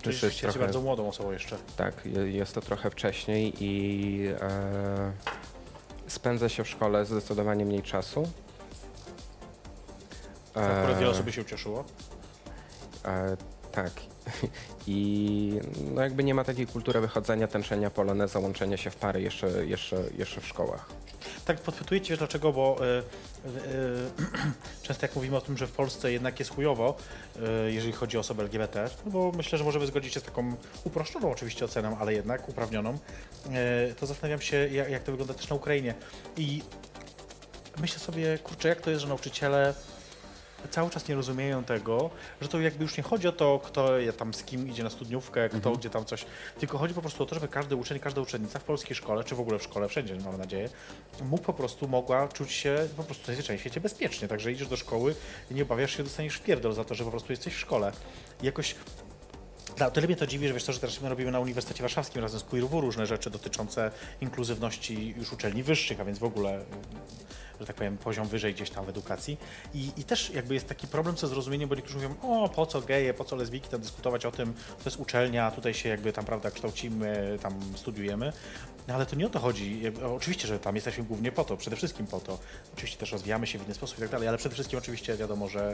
[0.02, 1.58] Czyli jest trochę- bardzo młodą osobą jeszcze.
[1.78, 5.12] tak, je- jest to trochę wcześniej i e,
[6.14, 8.24] spędza się w szkole zdecydowanie mniej czasu.
[10.54, 11.84] To Akurat wiele E, osób by się ucieszyło.
[13.06, 13.38] e,
[13.72, 13.92] tak.
[14.88, 15.60] I
[15.94, 20.04] no jakby nie ma takiej kultury wychodzenia, tańczenia poloneza, łączenia się w pary jeszcze, jeszcze,
[20.18, 20.90] jeszcze w szkołach.
[21.46, 21.60] Tak
[22.10, 23.04] wiesz dlaczego, bo y,
[24.84, 26.98] często jak mówimy o tym, że w Polsce jednak jest chujowo,
[27.68, 30.56] y, jeżeli chodzi o osoby LGBT, no bo myślę, że możemy zgodzić się z taką
[30.84, 32.94] uproszczoną oczywiście oceną, ale jednak uprawnioną,
[33.92, 35.94] y, to zastanawiam się, jak to wygląda też na Ukrainie.
[36.38, 36.62] I
[37.82, 39.74] myślę sobie, kurczę, jak to jest, że nauczyciele
[40.70, 42.10] cały czas nie rozumieją tego,
[42.42, 45.50] że to jakby już nie chodzi o to, kto tam z kim idzie na studniówkę,
[45.50, 46.26] kto gdzie tam coś,
[46.60, 49.36] tylko chodzi po prostu o to, żeby każdy uczeń, każda uczennica w polskiej szkole, czy
[49.36, 50.70] w ogóle w szkole, wszędzie mam nadzieję,
[51.22, 54.28] mógł po prostu, mogła czuć się po prostu najzwyczajniej w świecie bezpiecznie.
[54.28, 55.16] Także idziesz do szkoły
[55.52, 57.92] i nie obawiasz się, dostaniesz wpierdol za to, że po prostu jesteś w szkole.
[58.42, 58.76] I jakoś
[59.80, 62.22] no, tyle mnie to dziwi, że wiesz co, że teraz my robimy na Uniwersytecie Warszawskim
[62.22, 63.92] razem z QueerW różne rzeczy dotyczące
[64.22, 66.66] inkluzywności już uczelni wyższych, a więc w ogóle,
[67.64, 69.38] że tak powiem, poziom wyżej gdzieś tam w edukacji.
[69.74, 72.82] I, I też jakby jest taki problem ze zrozumieniem, bo niektórzy mówią, o po co
[72.82, 76.26] geje, po co lesbijki tam dyskutować o tym, to jest uczelnia, tutaj się jakby tam,
[76.26, 78.34] prawda, kształcimy, tam studiujemy.
[78.88, 79.82] No ale to nie o to chodzi.
[80.16, 82.40] Oczywiście, że tam jesteśmy głównie po to, przede wszystkim po to.
[82.74, 85.50] Oczywiście też rozwijamy się w inny sposób i tak dalej, ale przede wszystkim oczywiście wiadomo,
[85.50, 85.72] że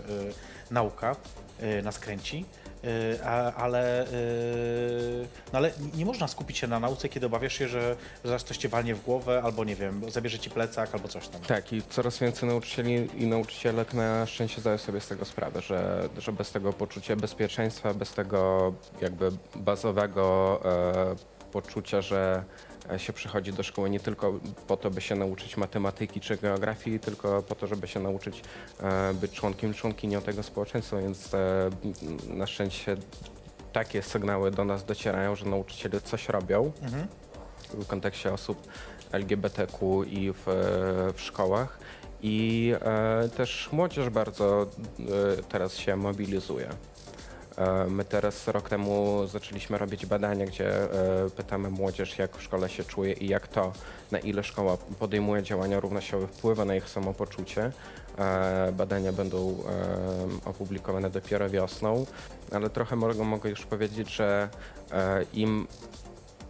[0.70, 1.16] y, nauka
[1.64, 2.46] y, nas kręci.
[2.84, 3.24] Y,
[3.56, 8.44] ale, y, no ale nie można skupić się na nauce, kiedy obawiasz się, że zaraz
[8.44, 11.42] coś cię walnie w głowę, albo nie wiem, zabierze ci plecak, albo coś tam.
[11.42, 16.10] Tak, i coraz więcej nauczycieli i nauczycielek na szczęście zdają sobie z tego sprawę, że,
[16.18, 21.16] że bez tego poczucia bezpieczeństwa, bez tego jakby bazowego e,
[21.52, 22.44] poczucia, że
[22.98, 27.42] się przychodzi do szkoły nie tylko po to, by się nauczyć matematyki czy geografii, tylko
[27.42, 28.42] po to, żeby się nauczyć
[28.80, 31.70] e, być członkiem, członkinią tego społeczeństwa, więc e,
[32.28, 32.98] na szczęście
[33.74, 37.08] takie sygnały do nas docierają, że nauczyciele coś robią Mhm.
[37.74, 38.68] w kontekście osób
[39.12, 40.44] LGBTQ i w,
[41.16, 41.80] w szkołach.
[42.22, 44.62] I e, też młodzież bardzo
[45.00, 46.70] e, teraz się mobilizuje.
[47.60, 52.70] E, my teraz rok temu zaczęliśmy robić badania, gdzie e, pytamy młodzież, jak w szkole
[52.70, 53.74] się czuje i jak to,
[54.12, 57.72] na ile szkoła podejmuje działania równościowe, wpływa na ich samopoczucie.
[58.18, 59.58] E, badania będą
[60.46, 62.06] opublikowane dopiero wiosną,
[62.52, 64.50] ale trochę mogę, już powiedzieć, że
[65.34, 65.68] im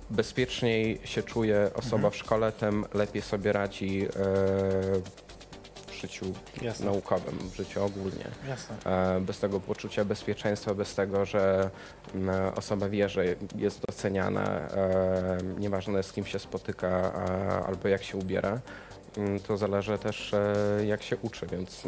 [0.10, 2.14] bezpieczniej się czuje osoba Mhm.
[2.14, 4.08] w szkole, tym lepiej sobie radzi
[6.00, 6.26] życiu
[6.62, 6.86] Jasne.
[6.86, 8.26] naukowym, w życiu ogólnie.
[8.48, 8.76] Jasne.
[8.86, 11.70] E, bez tego poczucia bezpieczeństwa, bez tego, że
[12.16, 13.26] m, osoba wie, że
[13.56, 18.60] jest doceniana, e, nieważne z kim się spotyka a, albo jak się ubiera,
[19.18, 21.84] mm, to zależy też e, jak się uczy, więc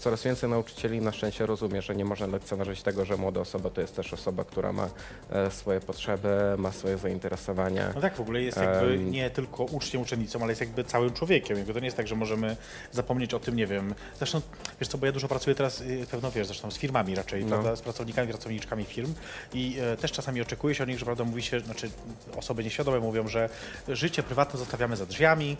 [0.00, 3.80] coraz więcej nauczycieli na szczęście rozumie, że nie można lekceważyć tego, że młoda osoba to
[3.80, 4.88] jest też osoba, która ma
[5.30, 6.28] e, swoje potrzeby,
[6.58, 7.92] ma swoje zainteresowania.
[7.94, 11.56] No tak, w ogóle jest jakby nie tylko uczniem, uczennicą, ale jest jakby całym człowiekiem.
[11.56, 12.56] Jakby to nie jest tak, że możemy
[12.92, 13.94] zapomnieć o tym, nie wiem.
[14.18, 14.40] Zresztą,
[14.80, 17.48] wiesz co, bo ja dużo pracuję teraz, y, pewno wiesz, zresztą z firmami raczej, No.
[17.48, 19.14] prawda, z pracownikami, pracowniczkami firm
[19.54, 21.90] i e, też czasami oczekuje się od nich, że prawda, mówi się, znaczy
[22.36, 23.48] osoby nieświadome mówią, że
[23.88, 25.56] życie prywatne zostawiamy za drzwiami.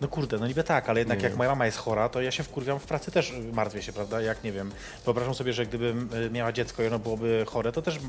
[0.00, 2.42] No kurde, no niby tak, ale jednak jak moja mama jest chora, to ja się
[2.42, 4.20] wkurwiam w pracy też martwię się, prawda?
[4.20, 4.72] Jak nie wiem,
[5.04, 8.00] wyobrażam sobie, że gdybym y, miała dziecko i ono byłoby chore, to też y,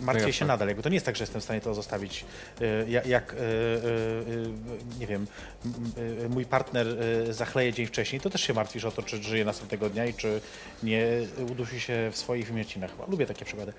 [0.00, 0.32] martwię jasne.
[0.32, 0.68] się nadal.
[0.68, 2.24] Jakby to nie jest tak, że jestem w stanie to zostawić.
[2.60, 3.36] y, Jak,
[5.00, 5.26] nie wiem,
[6.30, 6.86] mój partner
[7.30, 10.40] zachleje dzień wcześniej, to też się martwisz o to, czy żyje następnego dnia i czy
[10.82, 11.06] nie
[11.50, 12.90] udusi się w swoich wymiocinach.
[13.08, 13.72] Lubię takie przykłady.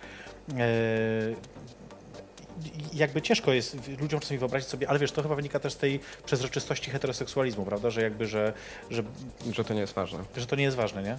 [2.94, 6.00] Jakby ciężko jest ludziom czasami wyobrazić sobie, ale wiesz, to chyba wynika też z tej
[6.26, 8.54] przezroczystości heteroseksualizmu, prawda, że jakby, że,
[8.90, 9.04] że,
[9.52, 10.20] Że to nie jest ważne.
[10.38, 11.18] że to nie jest ważne, nie?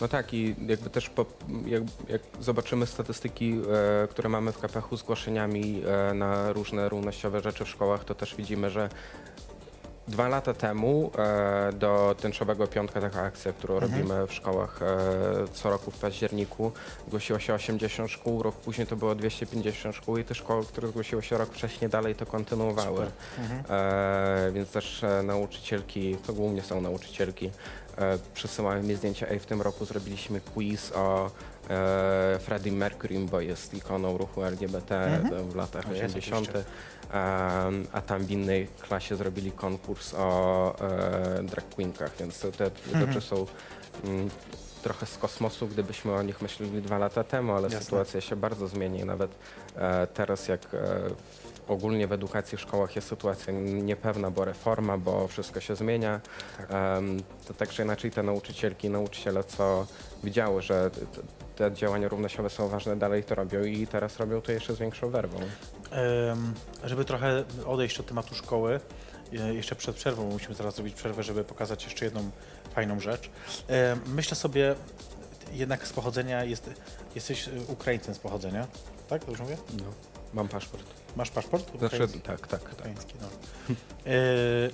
[0.00, 1.26] No tak i jakby też po,
[1.66, 3.52] jak, jak zobaczymy statystyki,
[4.04, 8.34] e, które mamy w KPH zgłoszeniami e, na różne równościowe rzeczy w szkołach, to też
[8.36, 8.88] widzimy, że
[10.10, 15.70] dwa lata temu e, do tęczowego piątka, taka akcja, którą robimy w szkołach e, co
[15.70, 16.72] roku w październiku,
[17.06, 21.22] zgłosiło się 80 szkół, rok później to było 250 szkół i te szkoły, które zgłosiły
[21.22, 23.06] się rok wcześniej dalej to kontynuowały.
[23.70, 27.50] E, więc też e, nauczycielki, to głównie są nauczycielki,
[27.98, 29.26] e, przesyłają mi zdjęcia.
[29.28, 31.30] Ej, w tym roku zrobiliśmy quiz o
[32.38, 36.48] Freddie Mercury, bo jest ikoną ruchu LGBT w latach O, jest 80.
[36.48, 36.70] oczywiście.
[37.12, 43.00] Em, a tam w innej klasie zrobili konkurs o e, drag queenkach, więc te, te
[43.06, 43.46] rzeczy są
[44.04, 44.30] mm,
[44.82, 47.80] trochę z kosmosu, gdybyśmy o nich myśleli dwa lata temu, ale Jasne.
[47.80, 49.04] sytuacja się bardzo zmieni.
[49.04, 49.30] Nawet
[49.76, 50.78] e, teraz, jak e,
[51.68, 56.20] ogólnie w edukacji w szkołach jest sytuacja niepewna, bo reforma, bo wszystko się zmienia,
[56.68, 59.86] em, to tak czy inaczej te nauczycielki i nauczyciele, co
[60.24, 60.90] widziały, że
[61.60, 65.10] te działania równościowe są ważne, dalej to robią i teraz robią to jeszcze z większą
[65.10, 65.38] werwą.
[66.84, 68.80] Żeby trochę odejść od tematu szkoły,
[69.32, 72.30] e, jeszcze przed przerwą, bo musimy zaraz zrobić przerwę, żeby pokazać jeszcze jedną
[72.74, 73.30] fajną rzecz.
[74.06, 74.74] Myślę sobie,
[75.52, 76.70] jednak z pochodzenia jest,
[77.14, 78.66] jesteś e, Ukraińcem z pochodzenia,
[79.08, 79.24] tak?
[79.24, 79.56] Dobrze mówię?
[79.78, 79.84] No.
[80.34, 80.84] Mam paszport.
[81.16, 81.78] Masz paszport?
[81.78, 82.20] Znaczy, ukraiński?
[82.20, 82.72] tak, tak, tak.
[82.72, 83.28] Ukraiński, no.
[84.06, 84.14] E,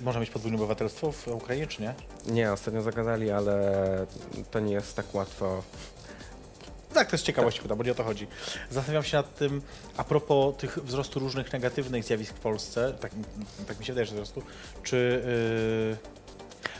[0.01, 1.95] można mieć podwójne obywatelstwo w Ukrainie, czy nie?
[2.25, 3.85] Nie, ostatnio zagadali, ale
[4.51, 5.63] to nie jest tak łatwo.
[6.97, 8.27] Tak, to jest ciekawość, pytam, bo nie o to chodzi.
[8.69, 9.61] Zastanawiam się nad tym,
[9.97, 13.11] a propos tych wzrostu różnych negatywnych zjawisk w Polsce, tak,
[13.67, 14.43] tak mi się wydaje, że wzrostu,
[14.83, 15.21] czy...
[15.91, 16.17] Yy...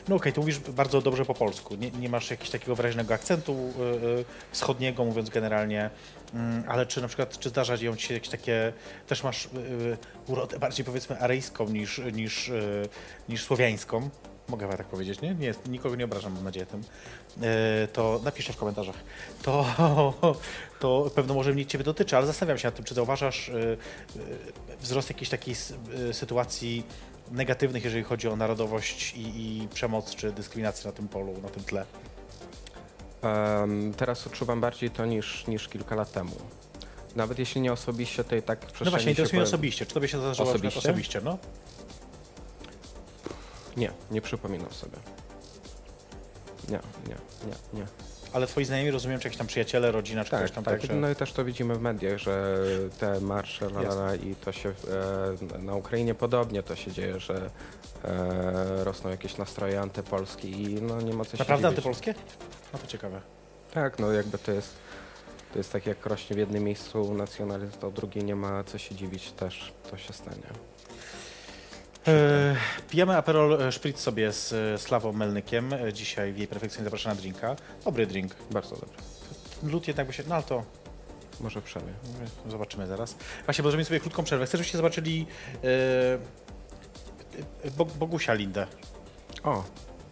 [0.07, 3.53] No okej, ty mówisz bardzo dobrze po polsku, nie, nie masz jakiegoś takiego wyraźnego akcentu
[3.53, 5.89] yy, wschodniego, mówiąc generalnie,
[6.33, 8.73] Mm, ale czy na przykład, czy zdarza się ci jakieś takie,
[9.07, 9.97] też masz yy,
[10.27, 12.89] urodę bardziej powiedzmy aryjską niż, niż, yy,
[13.29, 14.09] niż słowiańską,
[14.49, 15.35] mogę chyba tak powiedzieć, nie?
[15.35, 16.81] nie nikogo nie obrażam, mam nadzieję tym,
[17.37, 17.43] Yy,
[17.93, 18.95] to napiszcie w komentarzach.
[19.43, 19.65] To,
[20.79, 23.77] to pewno może mnie Ciebie dotyczy, ale zastanawiam się nad tym, czy zauważasz yy,
[24.15, 25.55] yy, wzrost jakiejś takiej
[26.11, 26.83] sytuacji
[27.31, 31.63] negatywnych, jeżeli chodzi o narodowość i, i przemoc, czy dyskryminację na tym polu, na tym
[31.63, 31.85] tle.
[33.21, 36.31] Em, teraz odczuwam bardziej to niż, niż kilka lat temu.
[37.15, 39.85] Nawet jeśli nie osobiście, to i tak w No przestrzeni właśnie, się interesuje mnie osobiście.
[39.85, 40.79] Czy Tobie się zdarzyło Osobiście?
[40.79, 41.37] osobiście, no?
[43.77, 44.97] Nie, nie przypominam sobie.
[46.69, 47.15] Nie, nie,
[47.47, 47.87] nie, nie.
[48.33, 50.79] Ale Twoi znajomi rozumiem, czy jakieś tam przyjaciele, rodzina, czy Tak, ktoś tam tak.
[50.79, 50.95] także...
[50.95, 52.57] No i też to widzimy w mediach, że
[52.99, 54.69] te marsze la, la, la, i to się
[55.55, 57.49] e, na Ukrainie podobnie to się dzieje, że
[58.03, 61.77] e, rosną jakieś nastroje antypolskie i no nie ma co się Naprawdę dziwić.
[61.77, 62.13] antypolskie?
[62.73, 63.21] No to ciekawe.
[63.73, 64.73] Tak, no jakby to jest,
[65.53, 68.77] to jest tak jak rośnie w jednym miejscu nacjonalizm, to w drugiej nie ma co
[68.77, 70.47] się dziwić, też to się stanie.
[72.07, 72.55] E,
[72.89, 75.71] pijemy Aperol e, Spritz sobie z e, Slawą Melnykiem.
[75.93, 77.55] Dzisiaj w jej perfekcyjnie zapraszana na drinka.
[77.85, 78.35] Dobry drink.
[78.51, 78.95] Bardzo dobrze.
[79.63, 80.23] Lód jednak by się...
[80.27, 80.63] No ale to
[81.39, 81.91] Może przemie.
[82.47, 83.15] e, zobaczymy zaraz.
[83.45, 84.45] Właśnie, bo zrobimy sobie krótką przerwę.
[84.45, 85.27] Chcę, żebyście zobaczyli
[87.77, 88.67] Bo- Bogusia Lindę.
[89.43, 89.63] O,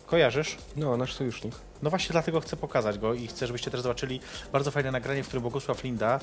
[0.05, 0.57] Kojarzysz?
[0.75, 1.55] no nasz sojusznik.
[1.81, 4.19] No właśnie dlatego chcę pokazać go i chcę, żebyście też zobaczyli
[4.51, 6.19] bardzo fajne nagranie, w którym Bogusław Linda,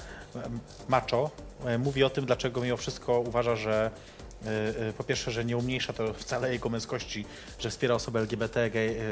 [0.89, 1.31] macho,
[1.79, 3.91] mówi o tym, dlaczego mimo wszystko uważa, że
[4.99, 7.25] po pierwsze, że nie umniejsza to wcale jego męskości,
[7.59, 9.03] że wspiera osoby LGBT, gej, e,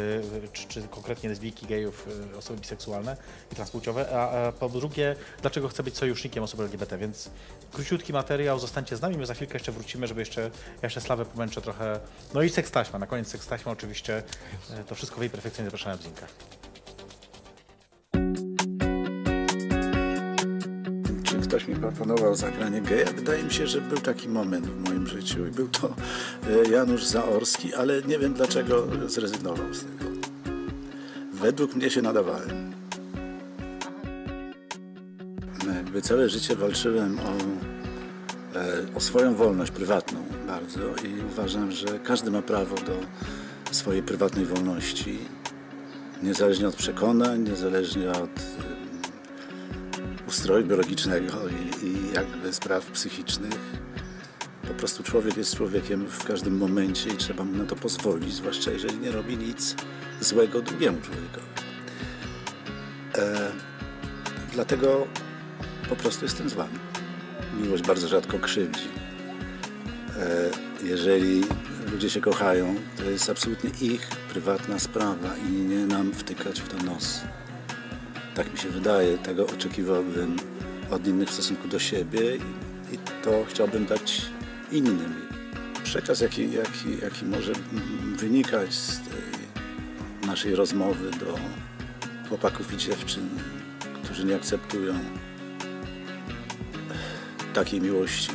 [0.53, 3.17] czy, czy konkretnie lesbijki, gejów, e, osoby biseksualne
[3.53, 7.31] i transpłciowe, a, a po drugie, dlaczego chce być sojusznikiem osób LGBT, więc
[7.73, 10.51] króciutki materiał, zostańcie z nami, my za chwilkę jeszcze wrócimy, żeby jeszcze,
[10.83, 12.01] jeszcze Slawę pomęczę trochę,
[12.35, 14.23] no i seks taśma, na koniec seks taśma oczywiście,
[14.71, 16.31] e, to wszystko w jej perfekcyjnie zapraszamy w linkach.
[21.51, 25.47] Ktoś mi proponował zagranie geja, wydaje mi się, że był taki moment w moim życiu
[25.47, 25.95] i był to
[26.67, 30.11] e, Janusz Zaorski, ale nie wiem dlaczego zrezygnował z tego.
[31.33, 32.73] Według mnie się nadawałem.
[35.77, 37.33] Jakby całe życie walczyłem o,
[38.59, 43.01] e, o swoją wolność prywatną bardzo i uważam, że każdy ma prawo do
[43.71, 45.19] swojej prywatnej wolności,
[46.23, 48.70] niezależnie od przekonań, niezależnie od e,
[50.31, 53.59] ustroju biologicznego i, i jakby spraw psychicznych.
[54.69, 58.71] Po prostu człowiek jest człowiekiem w każdym momencie i trzeba mu na to pozwolić, zwłaszcza
[58.71, 59.77] jeżeli nie robi nic
[60.21, 61.47] złego drugiemu człowiekowi.
[63.19, 63.53] E,
[64.53, 65.07] dlatego
[65.89, 66.79] po prostu jestem z wami.
[67.63, 68.89] Miłość bardzo rzadko krzywdzi.
[70.19, 70.51] E,
[70.83, 71.45] jeżeli
[71.93, 76.85] ludzie się kochają, to jest absolutnie ich prywatna sprawa i nie nam wtykać w to
[76.85, 77.21] nos.
[78.35, 80.37] Tak mi się wydaje, tego oczekiwałbym
[80.91, 82.37] od innych w stosunku do siebie
[82.93, 84.23] i, to chciałbym dać
[84.73, 85.15] innym.
[85.85, 87.53] Przekaz, jaki, jaki, jaki może
[88.17, 89.41] wynikać z tej
[90.29, 91.39] naszej rozmowy do
[92.29, 93.29] chłopaków i dziewczyn,
[94.05, 94.95] którzy nie akceptują
[97.55, 98.33] takiej miłości,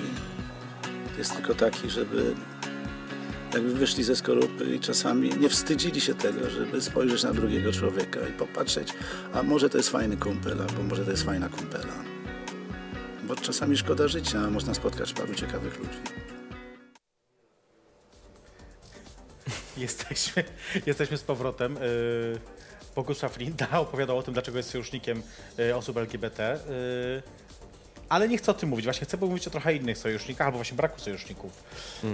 [1.17, 2.35] jest tylko taki, żeby
[3.55, 8.19] jakby wyszli ze skorupy i czasami nie wstydzili się tego, żeby spojrzeć na drugiego człowieka
[8.29, 8.93] i popatrzeć,
[9.33, 11.93] a może to jest fajny kumpel, albo może to jest fajna kumpela.
[13.23, 15.97] Bo czasami szkoda życia, a można spotkać paru ciekawych ludzi.
[19.77, 20.43] Jesteśmy,
[20.85, 21.73] jesteśmy z powrotem.
[21.73, 22.39] Yy,
[22.95, 25.23] Bogusław Linda opowiadał o tym, dlaczego jest sojusznikiem
[25.57, 26.59] yy, osób LGBT.
[26.69, 27.23] Yy,
[28.09, 28.85] ale nie chcę o tym mówić.
[28.85, 31.63] Właśnie chcę mówić o trochę innych sojusznikach, albo właśnie braku sojuszników.
[32.03, 32.09] Yy,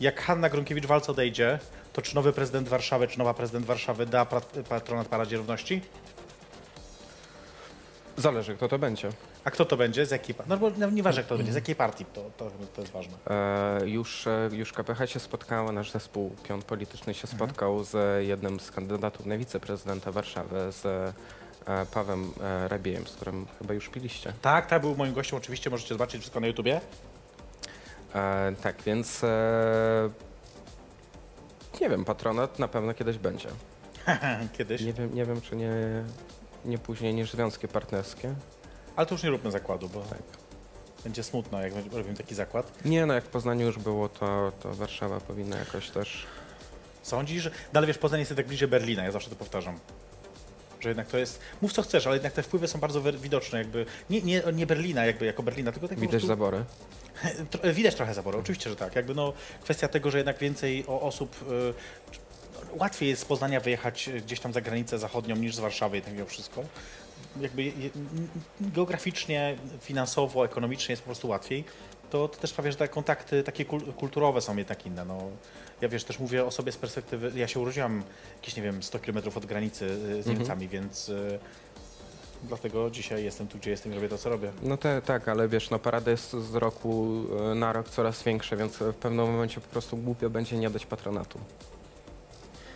[0.00, 1.58] jak Hanna Gronkiewicz-Walc odejdzie,
[1.92, 5.82] to czy nowy prezydent Warszawy, czy nowa prezydent Warszawy da pat- patronat Paradzie Równości?
[8.16, 9.08] Zależy, kto to będzie.
[9.44, 10.06] A kto to będzie?
[10.06, 10.50] Z jakiej partii?
[10.50, 13.14] No bo no, nieważne kto to będzie, z jakiej partii, to, to, to jest ważne.
[13.30, 18.60] E, już, e, już KPH się spotkało, nasz zespół Piąt Polityczny się spotkał z jednym
[18.60, 20.86] z kandydatów na wiceprezydenta Warszawy, z
[21.66, 24.32] e, Pawem e, Rabiejem, z którym chyba już piliście.
[24.42, 26.80] Tak, tak, był moim gościem, oczywiście możecie zobaczyć wszystko na YouTubie.
[28.16, 30.10] E, tak, więc e,
[31.80, 33.48] nie wiem, patronat na pewno kiedyś będzie.
[34.58, 34.80] Kiedyś.
[34.80, 35.72] Nie wiem, nie wiem czy nie,
[36.64, 38.34] nie później niż związki partnerskie.
[38.96, 40.18] Ale to już nie róbmy zakładu, bo Tak.
[41.04, 42.84] będzie smutno, jak robimy taki zakład.
[42.84, 46.26] Nie, no jak w Poznaniu już było, to, to Warszawa powinna jakoś też...
[47.02, 47.44] Sądzisz?
[47.72, 49.78] No ale wiesz, Poznań jest tak bliżej Berlina, ja zawsze to powtarzam.
[50.80, 53.86] Że jednak to jest, mów co chcesz, ale jednak te wpływy są bardzo widoczne, jakby,
[54.10, 56.64] nie, nie, nie Berlina jakby jako Berlina, tylko tak Widać prostu, zabory.
[57.74, 58.96] Widać trochę zaboru, oczywiście, że tak.
[58.96, 61.36] Jakby no, kwestia tego, że jednak więcej osób.
[61.50, 61.74] y,
[62.78, 66.12] Łatwiej jest z Poznania wyjechać y, gdzieś tam za granicę zachodnią niż z Warszawy, tak
[66.12, 66.62] mimo wszystko.
[67.40, 67.72] Jakby
[68.60, 71.64] geograficznie, finansowo, ekonomicznie jest po prostu łatwiej.
[72.16, 75.04] To, to też sprawia, że te kontakty takie kul- kulturowe są jednak inne.
[75.04, 75.18] No,
[75.80, 77.32] ja wiesz, też mówię o sobie z perspektywy.
[77.34, 78.02] Ja się urodziłam
[78.36, 80.38] jakieś, nie wiem, 100 km od granicy y, z Mhm.
[80.38, 81.38] Niemcami, więc y,
[82.42, 84.52] dlatego dzisiaj jestem tu, gdzie jestem i robię to, co robię.
[84.62, 88.56] No te, tak, ale wiesz, no parada jest z roku e, na rok coraz większa,
[88.56, 91.38] więc w pewnym momencie po prostu głupio będzie nie dać patronatu.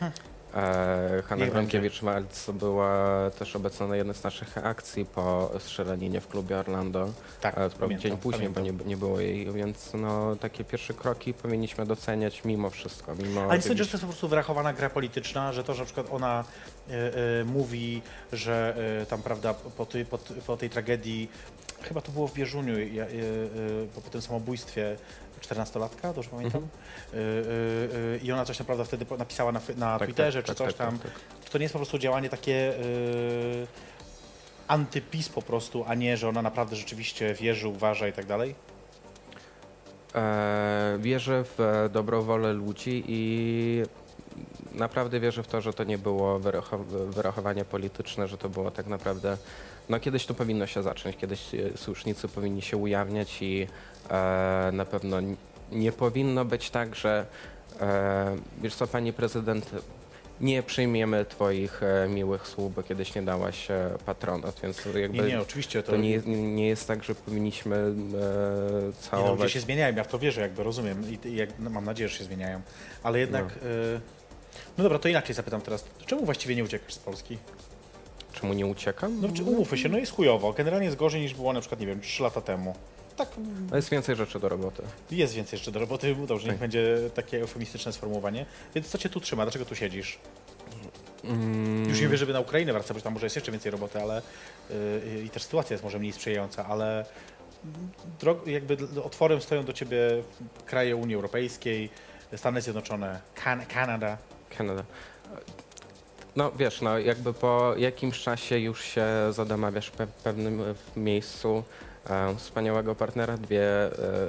[0.02, 0.12] E,
[0.52, 6.56] Hanna Niech Gronkiewicz-Waltz była też obecna na jednej z naszych akcji po strzelaninie w klubie
[6.58, 7.08] Orlando.
[7.40, 8.76] Tak, E, pamiętam, dzień później, pamiętam.
[8.76, 13.14] bo nie, nie było jej, więc no, takie pierwsze kroki powinniśmy doceniać mimo wszystko.
[13.14, 15.80] Mimo Ale nie sądzisz, że to jest po prostu wyrachowana gra polityczna, że to, że
[15.80, 16.44] na przykład ona
[16.90, 16.92] e,
[17.40, 21.30] e, mówi, że e, tam, prawda, po, tej- po, po tej tragedii,
[21.82, 23.06] chyba to było w Bieżuniu, e, e,
[24.04, 24.96] po tym samobójstwie
[25.40, 26.62] 14-latka, dobrze pamiętam?
[26.62, 27.20] E, e,
[28.14, 29.98] e, I ona coś naprawdę wtedy napisała na, na Mhm.
[29.98, 30.98] Tak, Twitterze tak, czy tak, coś tak, tam.
[30.98, 31.20] tak, tak.
[31.44, 32.80] Czy to nie jest po prostu działanie takie e,
[34.68, 38.54] antypis po prostu, a nie, że ona naprawdę rzeczywiście wierzy, uważa i tak dalej?
[40.14, 43.82] E, wierzę w e, dobrą wolę ludzi i
[44.72, 48.86] naprawdę wierzę w to, że to nie było wyracho- wyrachowanie polityczne, że to było tak
[48.86, 49.36] naprawdę.
[49.88, 53.66] No kiedyś to powinno się zacząć, kiedyś e, słusznicy powinni się ujawniać i
[54.10, 55.16] e, na pewno
[55.72, 57.26] nie powinno być tak, że
[57.80, 59.70] e, wiesz co, pani prezydent,
[60.40, 65.28] nie przyjmiemy twoich e, miłych słów, bo kiedyś nie dałaś e, patronat, więc jakby Nie,
[65.28, 69.52] nie, oczywiście to, to nie, nie jest tak, że powinniśmy e, Nie, no, ludzie całować
[69.52, 72.18] się zmieniają, ja w to wierzę, jakby rozumiem i, i jak, no, mam nadzieję, że
[72.18, 72.60] się zmieniają.
[73.02, 73.44] Ale jednak.
[73.44, 73.68] No.
[73.94, 74.00] No.
[74.78, 75.84] no dobra, to inaczej zapytam teraz.
[76.06, 77.38] Czemu właściwie nie uciekasz z Polski?
[78.32, 79.20] Czemu nie uciekam?
[79.20, 80.52] No czy umówmy się, no jest chujowo.
[80.52, 82.74] Generalnie jest gorzej niż było na przykład, nie wiem, 3 lata temu.
[83.16, 83.28] Tak,
[83.70, 84.82] No Jest więcej rzeczy do roboty.
[85.10, 86.60] jest więcej jeszcze do roboty, dobrze, niech Tak.
[86.60, 88.46] będzie takie eufemistyczne sformułowanie.
[88.74, 89.42] Więc co cię tu trzyma?
[89.44, 90.18] Dlaczego tu siedzisz?
[91.24, 94.00] Mm, Już nie mówię, żeby na Ukrainę wracać, bo tam może jest jeszcze więcej roboty,
[94.02, 94.22] ale
[94.70, 97.04] yy, i też sytuacja jest może mniej sprzyjająca, ale
[98.20, 99.98] drog, jakby otworem stoją do ciebie
[100.66, 101.90] kraje Unii Europejskiej,
[102.36, 104.18] Stany Zjednoczone, kan Kanada.
[104.58, 104.84] Kanada.
[106.36, 111.62] No wiesz, no jakby po jakimś czasie już się zadamawiasz w pe- pewnym e, miejscu
[112.10, 113.62] e, wspaniałego partnera, dwie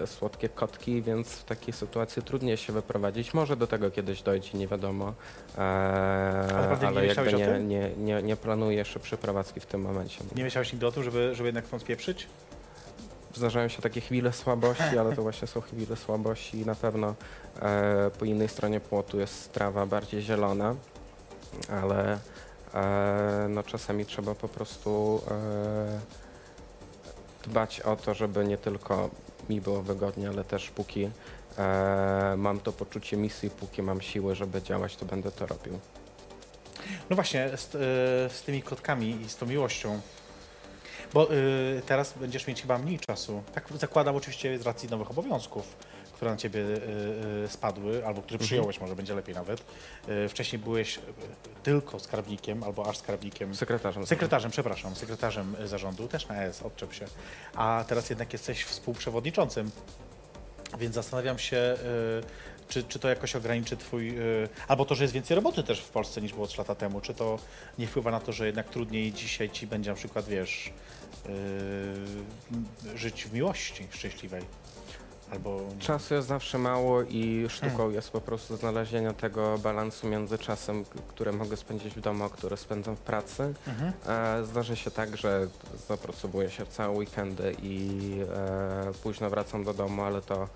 [0.03, 3.33] e, słodkie kotki, więc w takiej sytuacji trudniej się wyprowadzić.
[3.33, 5.13] Może do tego kiedyś dojdzie, nie wiadomo.
[5.57, 5.61] E,
[6.81, 10.23] nie ale myślałeś jakby nie, nie, nie, nie planuję jeszcze przeprowadzki w tym momencie.
[10.35, 12.27] Nie myślałeś nigdy o tym, żeby, żeby jednak stąd spieprzyć?
[13.35, 17.15] Zdarzają się takie chwile słabości, ale to właśnie są chwile słabości i na pewno
[17.61, 20.75] e, po innej stronie płotu jest trawa bardziej zielona,
[21.69, 22.19] ale
[22.73, 25.99] e, no, czasami trzeba po prostu e,
[27.43, 29.09] dbać o to, żeby nie tylko
[29.49, 31.09] mi było wygodnie, ale też póki
[31.57, 35.79] e, mam to poczucie misji, póki mam siły, żeby działać, to będę to robił.
[37.09, 40.01] No właśnie, z, y, z tymi kotkami i z tą miłością.
[41.13, 43.43] Bo y, teraz będziesz mieć chyba mniej czasu.
[43.53, 45.75] Tak zakładam oczywiście z racji nowych obowiązków,
[46.21, 49.63] które na ciebie y, y, spadły, albo które przyjąłeś, może będzie lepiej nawet.
[50.25, 50.99] Y, wcześniej byłeś
[51.63, 53.55] tylko skarbnikiem, albo aż skarbnikiem.
[53.55, 54.05] Sekretarzem.
[54.05, 57.05] Sekretarzem, przepraszam, sekretarzem zarządu, też na S, odczep się.
[57.55, 59.71] A teraz jednak jesteś współprzewodniczącym.
[60.79, 61.77] Więc zastanawiam się,
[62.67, 64.15] czy, czy to jakoś ograniczy twój.
[64.67, 67.01] Albo to, że jest więcej roboty też w Polsce niż było 3 lata temu.
[67.01, 67.39] Czy to
[67.77, 70.73] nie wpływa na to, że jednak trudniej dzisiaj ci będzie na przykład, wiesz,
[72.95, 74.41] żyć w miłości szczęśliwej?
[75.31, 75.59] Albo.
[75.79, 77.93] Czasu jest zawsze mało i sztuką Hmm.
[77.95, 82.29] jest po prostu znalezienie tego balansu między czasem, k- który mogę spędzić w domu, a
[82.29, 83.53] który spędzam w pracy.
[83.67, 83.93] Mhm.
[84.07, 85.47] E, Zdarza się tak, że
[85.87, 87.99] zapracowuję się całe weekendy i
[88.35, 90.47] e, późno wracam do domu, ale to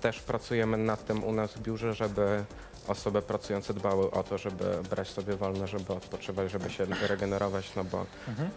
[0.00, 2.44] też pracujemy nad tym u nas w biurze, żeby
[2.88, 7.84] osoby pracujące dbały o to, żeby brać sobie wolne, żeby odpoczywać, żeby się regenerować, no
[7.84, 8.50] bo Mhm.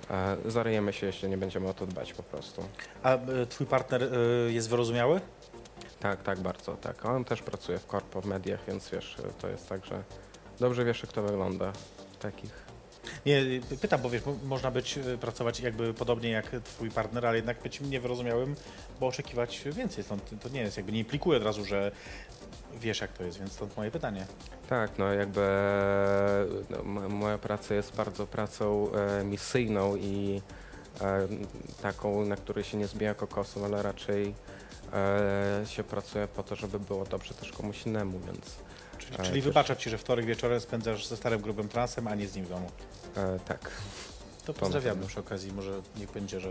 [0.46, 2.64] e, zaryjemy się, jeśli nie będziemy o to dbać po prostu.
[3.04, 3.20] A y,
[3.50, 5.22] twój partner y, jest wyrozumiały?
[6.00, 7.06] Tak, tak, bardzo, tak.
[7.06, 10.04] On też pracuje w korpo, w mediach, więc wiesz, to jest tak, że
[10.60, 11.72] dobrze wiesz, jak to wygląda
[12.14, 12.72] w takich.
[13.26, 13.42] Nie,
[13.82, 17.62] pytam, bo wiesz, mo- można być, y, pracować jakby podobnie jak twój partner, ale jednak
[17.64, 18.56] być niewyrozumiałym,
[19.00, 20.04] bo oczekiwać więcej.
[20.04, 21.92] Stąd to nie jest, jakby nie implikuje od razu, że
[22.80, 24.26] wiesz jak to jest, więc stąd moje pytanie.
[24.69, 25.41] Tak, no jakby
[26.69, 30.41] no, moja praca jest bardzo pracą e, misyjną i
[31.01, 31.28] e,
[31.82, 34.34] taką, na której się nie zbija kokosem, ale raczej
[34.93, 38.45] e, się pracuje po to, żeby było dobrze też komuś innemu, więc
[38.97, 42.15] Czyli, E, czyli też- wybaczać ci, że wtorek wieczorem spędzasz ze starym grubym transem, a
[42.15, 42.72] nie z nim w domu.
[43.17, 43.72] e, tak.
[44.45, 46.49] To pozdrawiamy przy okazji, może niech będzie, że...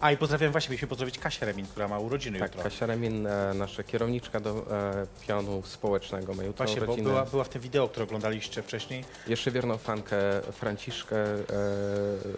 [0.00, 2.62] A i pozdrawiam właśnie, mieliśmy pozdrowić Kasię Remin, która ma urodziny Tak, jutro.
[2.70, 7.08] Kasia Remin, e, nasza kierowniczka do e, pionu społecznego, ma jutro Właśnie, bo urodziny.
[7.08, 9.04] była, była w tym wideo, które oglądaliście wcześniej.
[9.26, 10.16] Jeszcze wierną fankę
[10.52, 11.36] Franciszkę e,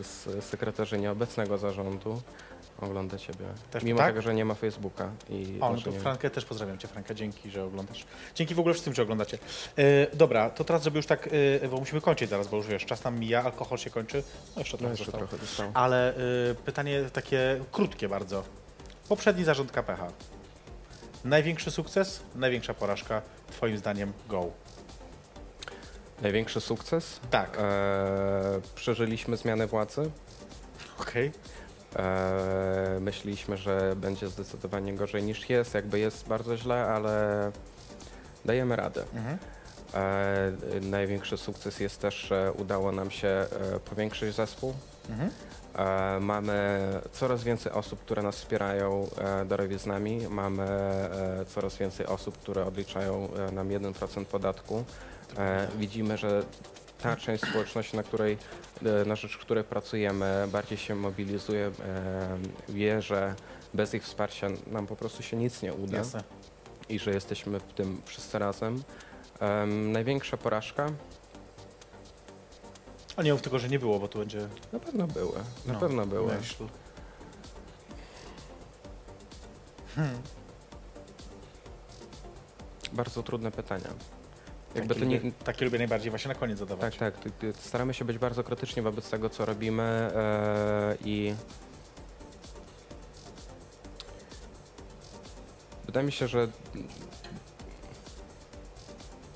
[0.02, 2.22] z sekretarzyni obecnego zarządu.
[2.80, 3.46] Ogląda Ciebie.
[3.70, 4.08] Też- Mimo tak?
[4.08, 5.10] tego, że nie ma Facebooka.
[5.30, 8.04] I O, no to Frankę też pozdrawiam Cię, Franka, dzięki, że oglądasz.
[8.34, 9.38] Dzięki w ogóle wszystkim, że oglądacie.
[9.76, 11.28] E, dobra, to teraz, żeby już tak,
[11.62, 14.22] e, bo musimy kończyć zaraz, bo już wiesz, czas nam mija, alkohol się kończy.
[14.56, 15.70] No jeszcze No trochę jeszcze trochę zostało.
[15.74, 18.44] Ale e, pytanie takie krótkie bardzo.
[19.08, 20.12] Poprzedni zarząd KPH.
[21.24, 24.46] Największy sukces, największa porażka, Twoim zdaniem, go.
[26.22, 27.20] Największy sukces?
[27.30, 27.58] Tak.
[27.60, 30.10] E, przeżyliśmy zmianę władzy.
[31.00, 31.32] Okej.
[31.96, 35.74] E, myśleliśmy, że będzie zdecydowanie gorzej niż jest.
[35.74, 37.52] Jakby jest bardzo źle, ale
[38.44, 39.04] dajemy radę.
[39.14, 39.38] Mhm.
[39.94, 43.46] E, największy sukces jest też, że udało nam się e,
[43.80, 44.74] powiększyć zespół.
[45.10, 45.30] Mhm.
[45.74, 46.78] E, mamy
[47.12, 50.28] coraz więcej osób, które nas wspierają e, darowiznami.
[50.28, 54.84] Mamy e, coraz więcej osób, które odliczają e, nam 1% podatku.
[55.38, 56.42] E, widzimy, że
[57.02, 58.38] ta część społeczności, na, której,
[59.02, 61.72] e, na rzecz której pracujemy, bardziej się mobilizuje, e,
[62.68, 63.34] wie, że
[63.74, 66.22] bez ich wsparcia nam po prostu się nic nie uda Jasne.
[66.88, 68.82] i że jesteśmy w tym wszyscy razem.
[69.40, 70.86] Em, największa porażka?
[73.16, 74.48] Ale nie mów tylko, że nie było, bo tu będzie...
[74.72, 75.38] Na pewno były.
[75.66, 76.36] Na No, pewno były.
[76.36, 76.64] Myśl.
[79.96, 80.18] Hmm.
[82.92, 83.90] Bardzo trudne pytania.
[84.74, 86.96] Jakby Takie, to nie, lubię, takie lubię najbardziej właśnie na koniec zadawać.
[86.96, 87.32] tak, tak.
[87.60, 91.34] Staramy się być bardzo krytyczni wobec tego, co robimy e, i
[95.86, 96.48] wydaje mi się, że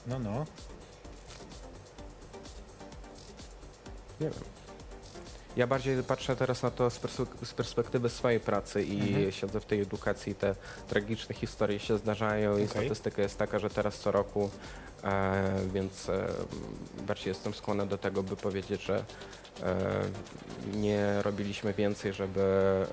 [0.07, 0.45] No, no.
[4.20, 4.41] nie wiem.
[5.57, 9.32] Ja bardziej patrzę teraz na to z, perspe- z perspektywy swojej pracy i Mhm.
[9.32, 10.35] siedzę w tej edukacji.
[10.35, 10.55] Te
[10.89, 12.68] tragiczne historie się zdarzają i Okej.
[12.68, 14.51] statystyka jest taka, że teraz co roku,
[15.73, 16.27] więc e,
[17.07, 19.05] bardziej jestem skłonny do tego, by powiedzieć, że
[19.63, 19.75] e,
[20.75, 22.85] nie robiliśmy więcej, żeby e,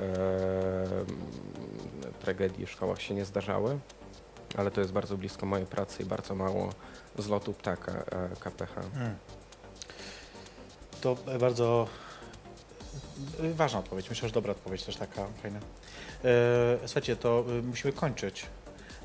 [2.21, 3.79] tragedii w szkołach się nie zdarzały,
[4.57, 6.69] ale to jest bardzo blisko mojej pracy i bardzo mało
[7.17, 8.77] zlotu ptaka e, KPH.
[8.95, 9.15] Mm.
[11.01, 11.87] To e, bardzo
[13.39, 14.09] e, ważna odpowiedź.
[14.09, 15.59] Myślę, że dobra odpowiedź też taka fajna.
[16.23, 18.45] E, słuchajcie, to e, musimy kończyć.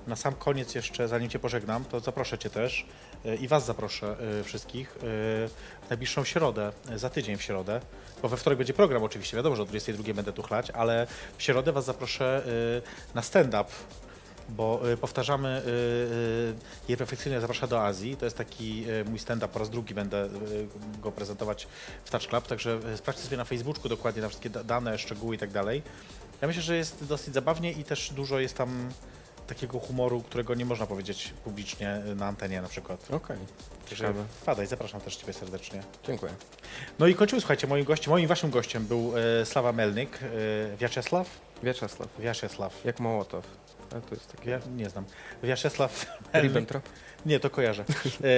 [0.06, 2.86] Na sam koniec jeszcze, zanim Cię pożegnam, to zaproszę Cię też
[3.24, 7.80] e, i Was zaproszę e, wszystkich e, w najbliższą środę, za tydzień w środę,
[8.22, 11.06] bo we wtorek będzie program oczywiście, wiadomo, że o 22 będę tu chlać, ale
[11.38, 12.42] w środę Was zaproszę
[13.14, 13.70] na stand-up
[14.48, 15.62] bo powtarzamy
[16.88, 18.16] jej perfekcyjnie zaprasza do Azji.
[18.16, 20.28] To jest taki mój stand-up, po raz drugi będę
[21.02, 21.68] go prezentować
[22.04, 25.38] w Touch Club, także sprawdźcie sobie na Facebooku dokładnie na wszystkie da- dane, szczegóły i
[25.38, 25.82] tak dalej.
[26.40, 28.90] Ja myślę, że jest dosyć zabawnie i też dużo jest tam
[29.46, 33.10] takiego humoru, którego nie można powiedzieć publicznie y, na antenie na przykład.
[33.10, 33.36] Okej,
[33.86, 34.24] ciekawe.
[34.40, 35.82] wpadaj, zapraszam też Ciebie serdecznie.
[36.06, 36.32] Dziękuję.
[36.98, 41.28] No i kończymy, słuchajcie, moim gościem, moim waszym gościem był y, Slawa Melnik, y, Wiaczesław?
[41.62, 42.84] Wieczesław, Wiaczesław.
[42.84, 43.44] jak Mołotow.
[43.96, 44.50] A to jest takie...
[44.50, 45.04] Ja nie znam.
[45.42, 46.42] Wiaczesław Melnik.
[46.42, 46.82] Ribbentrop?
[47.26, 47.84] Nie, to kojarzę.
[48.24, 48.28] E,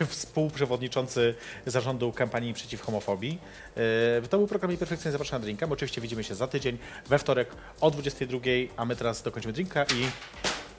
[0.00, 1.34] e, współprzewodniczący
[1.66, 3.38] zarządu kampanii przeciw homofobii.
[3.76, 5.66] E, to był program Jej Perfekcyjnie Zapraszam na Drinka.
[5.66, 7.48] My oczywiście widzimy się za tydzień, we wtorek
[7.80, 8.40] o 22,
[8.76, 10.06] a my teraz dokończymy drinka i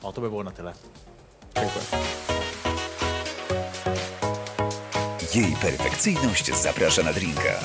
[0.04, 0.74] o, to by było na tyle.
[1.56, 1.86] Dziękuję.
[5.36, 7.60] Jej perfekcyjność zaprasza na drinka.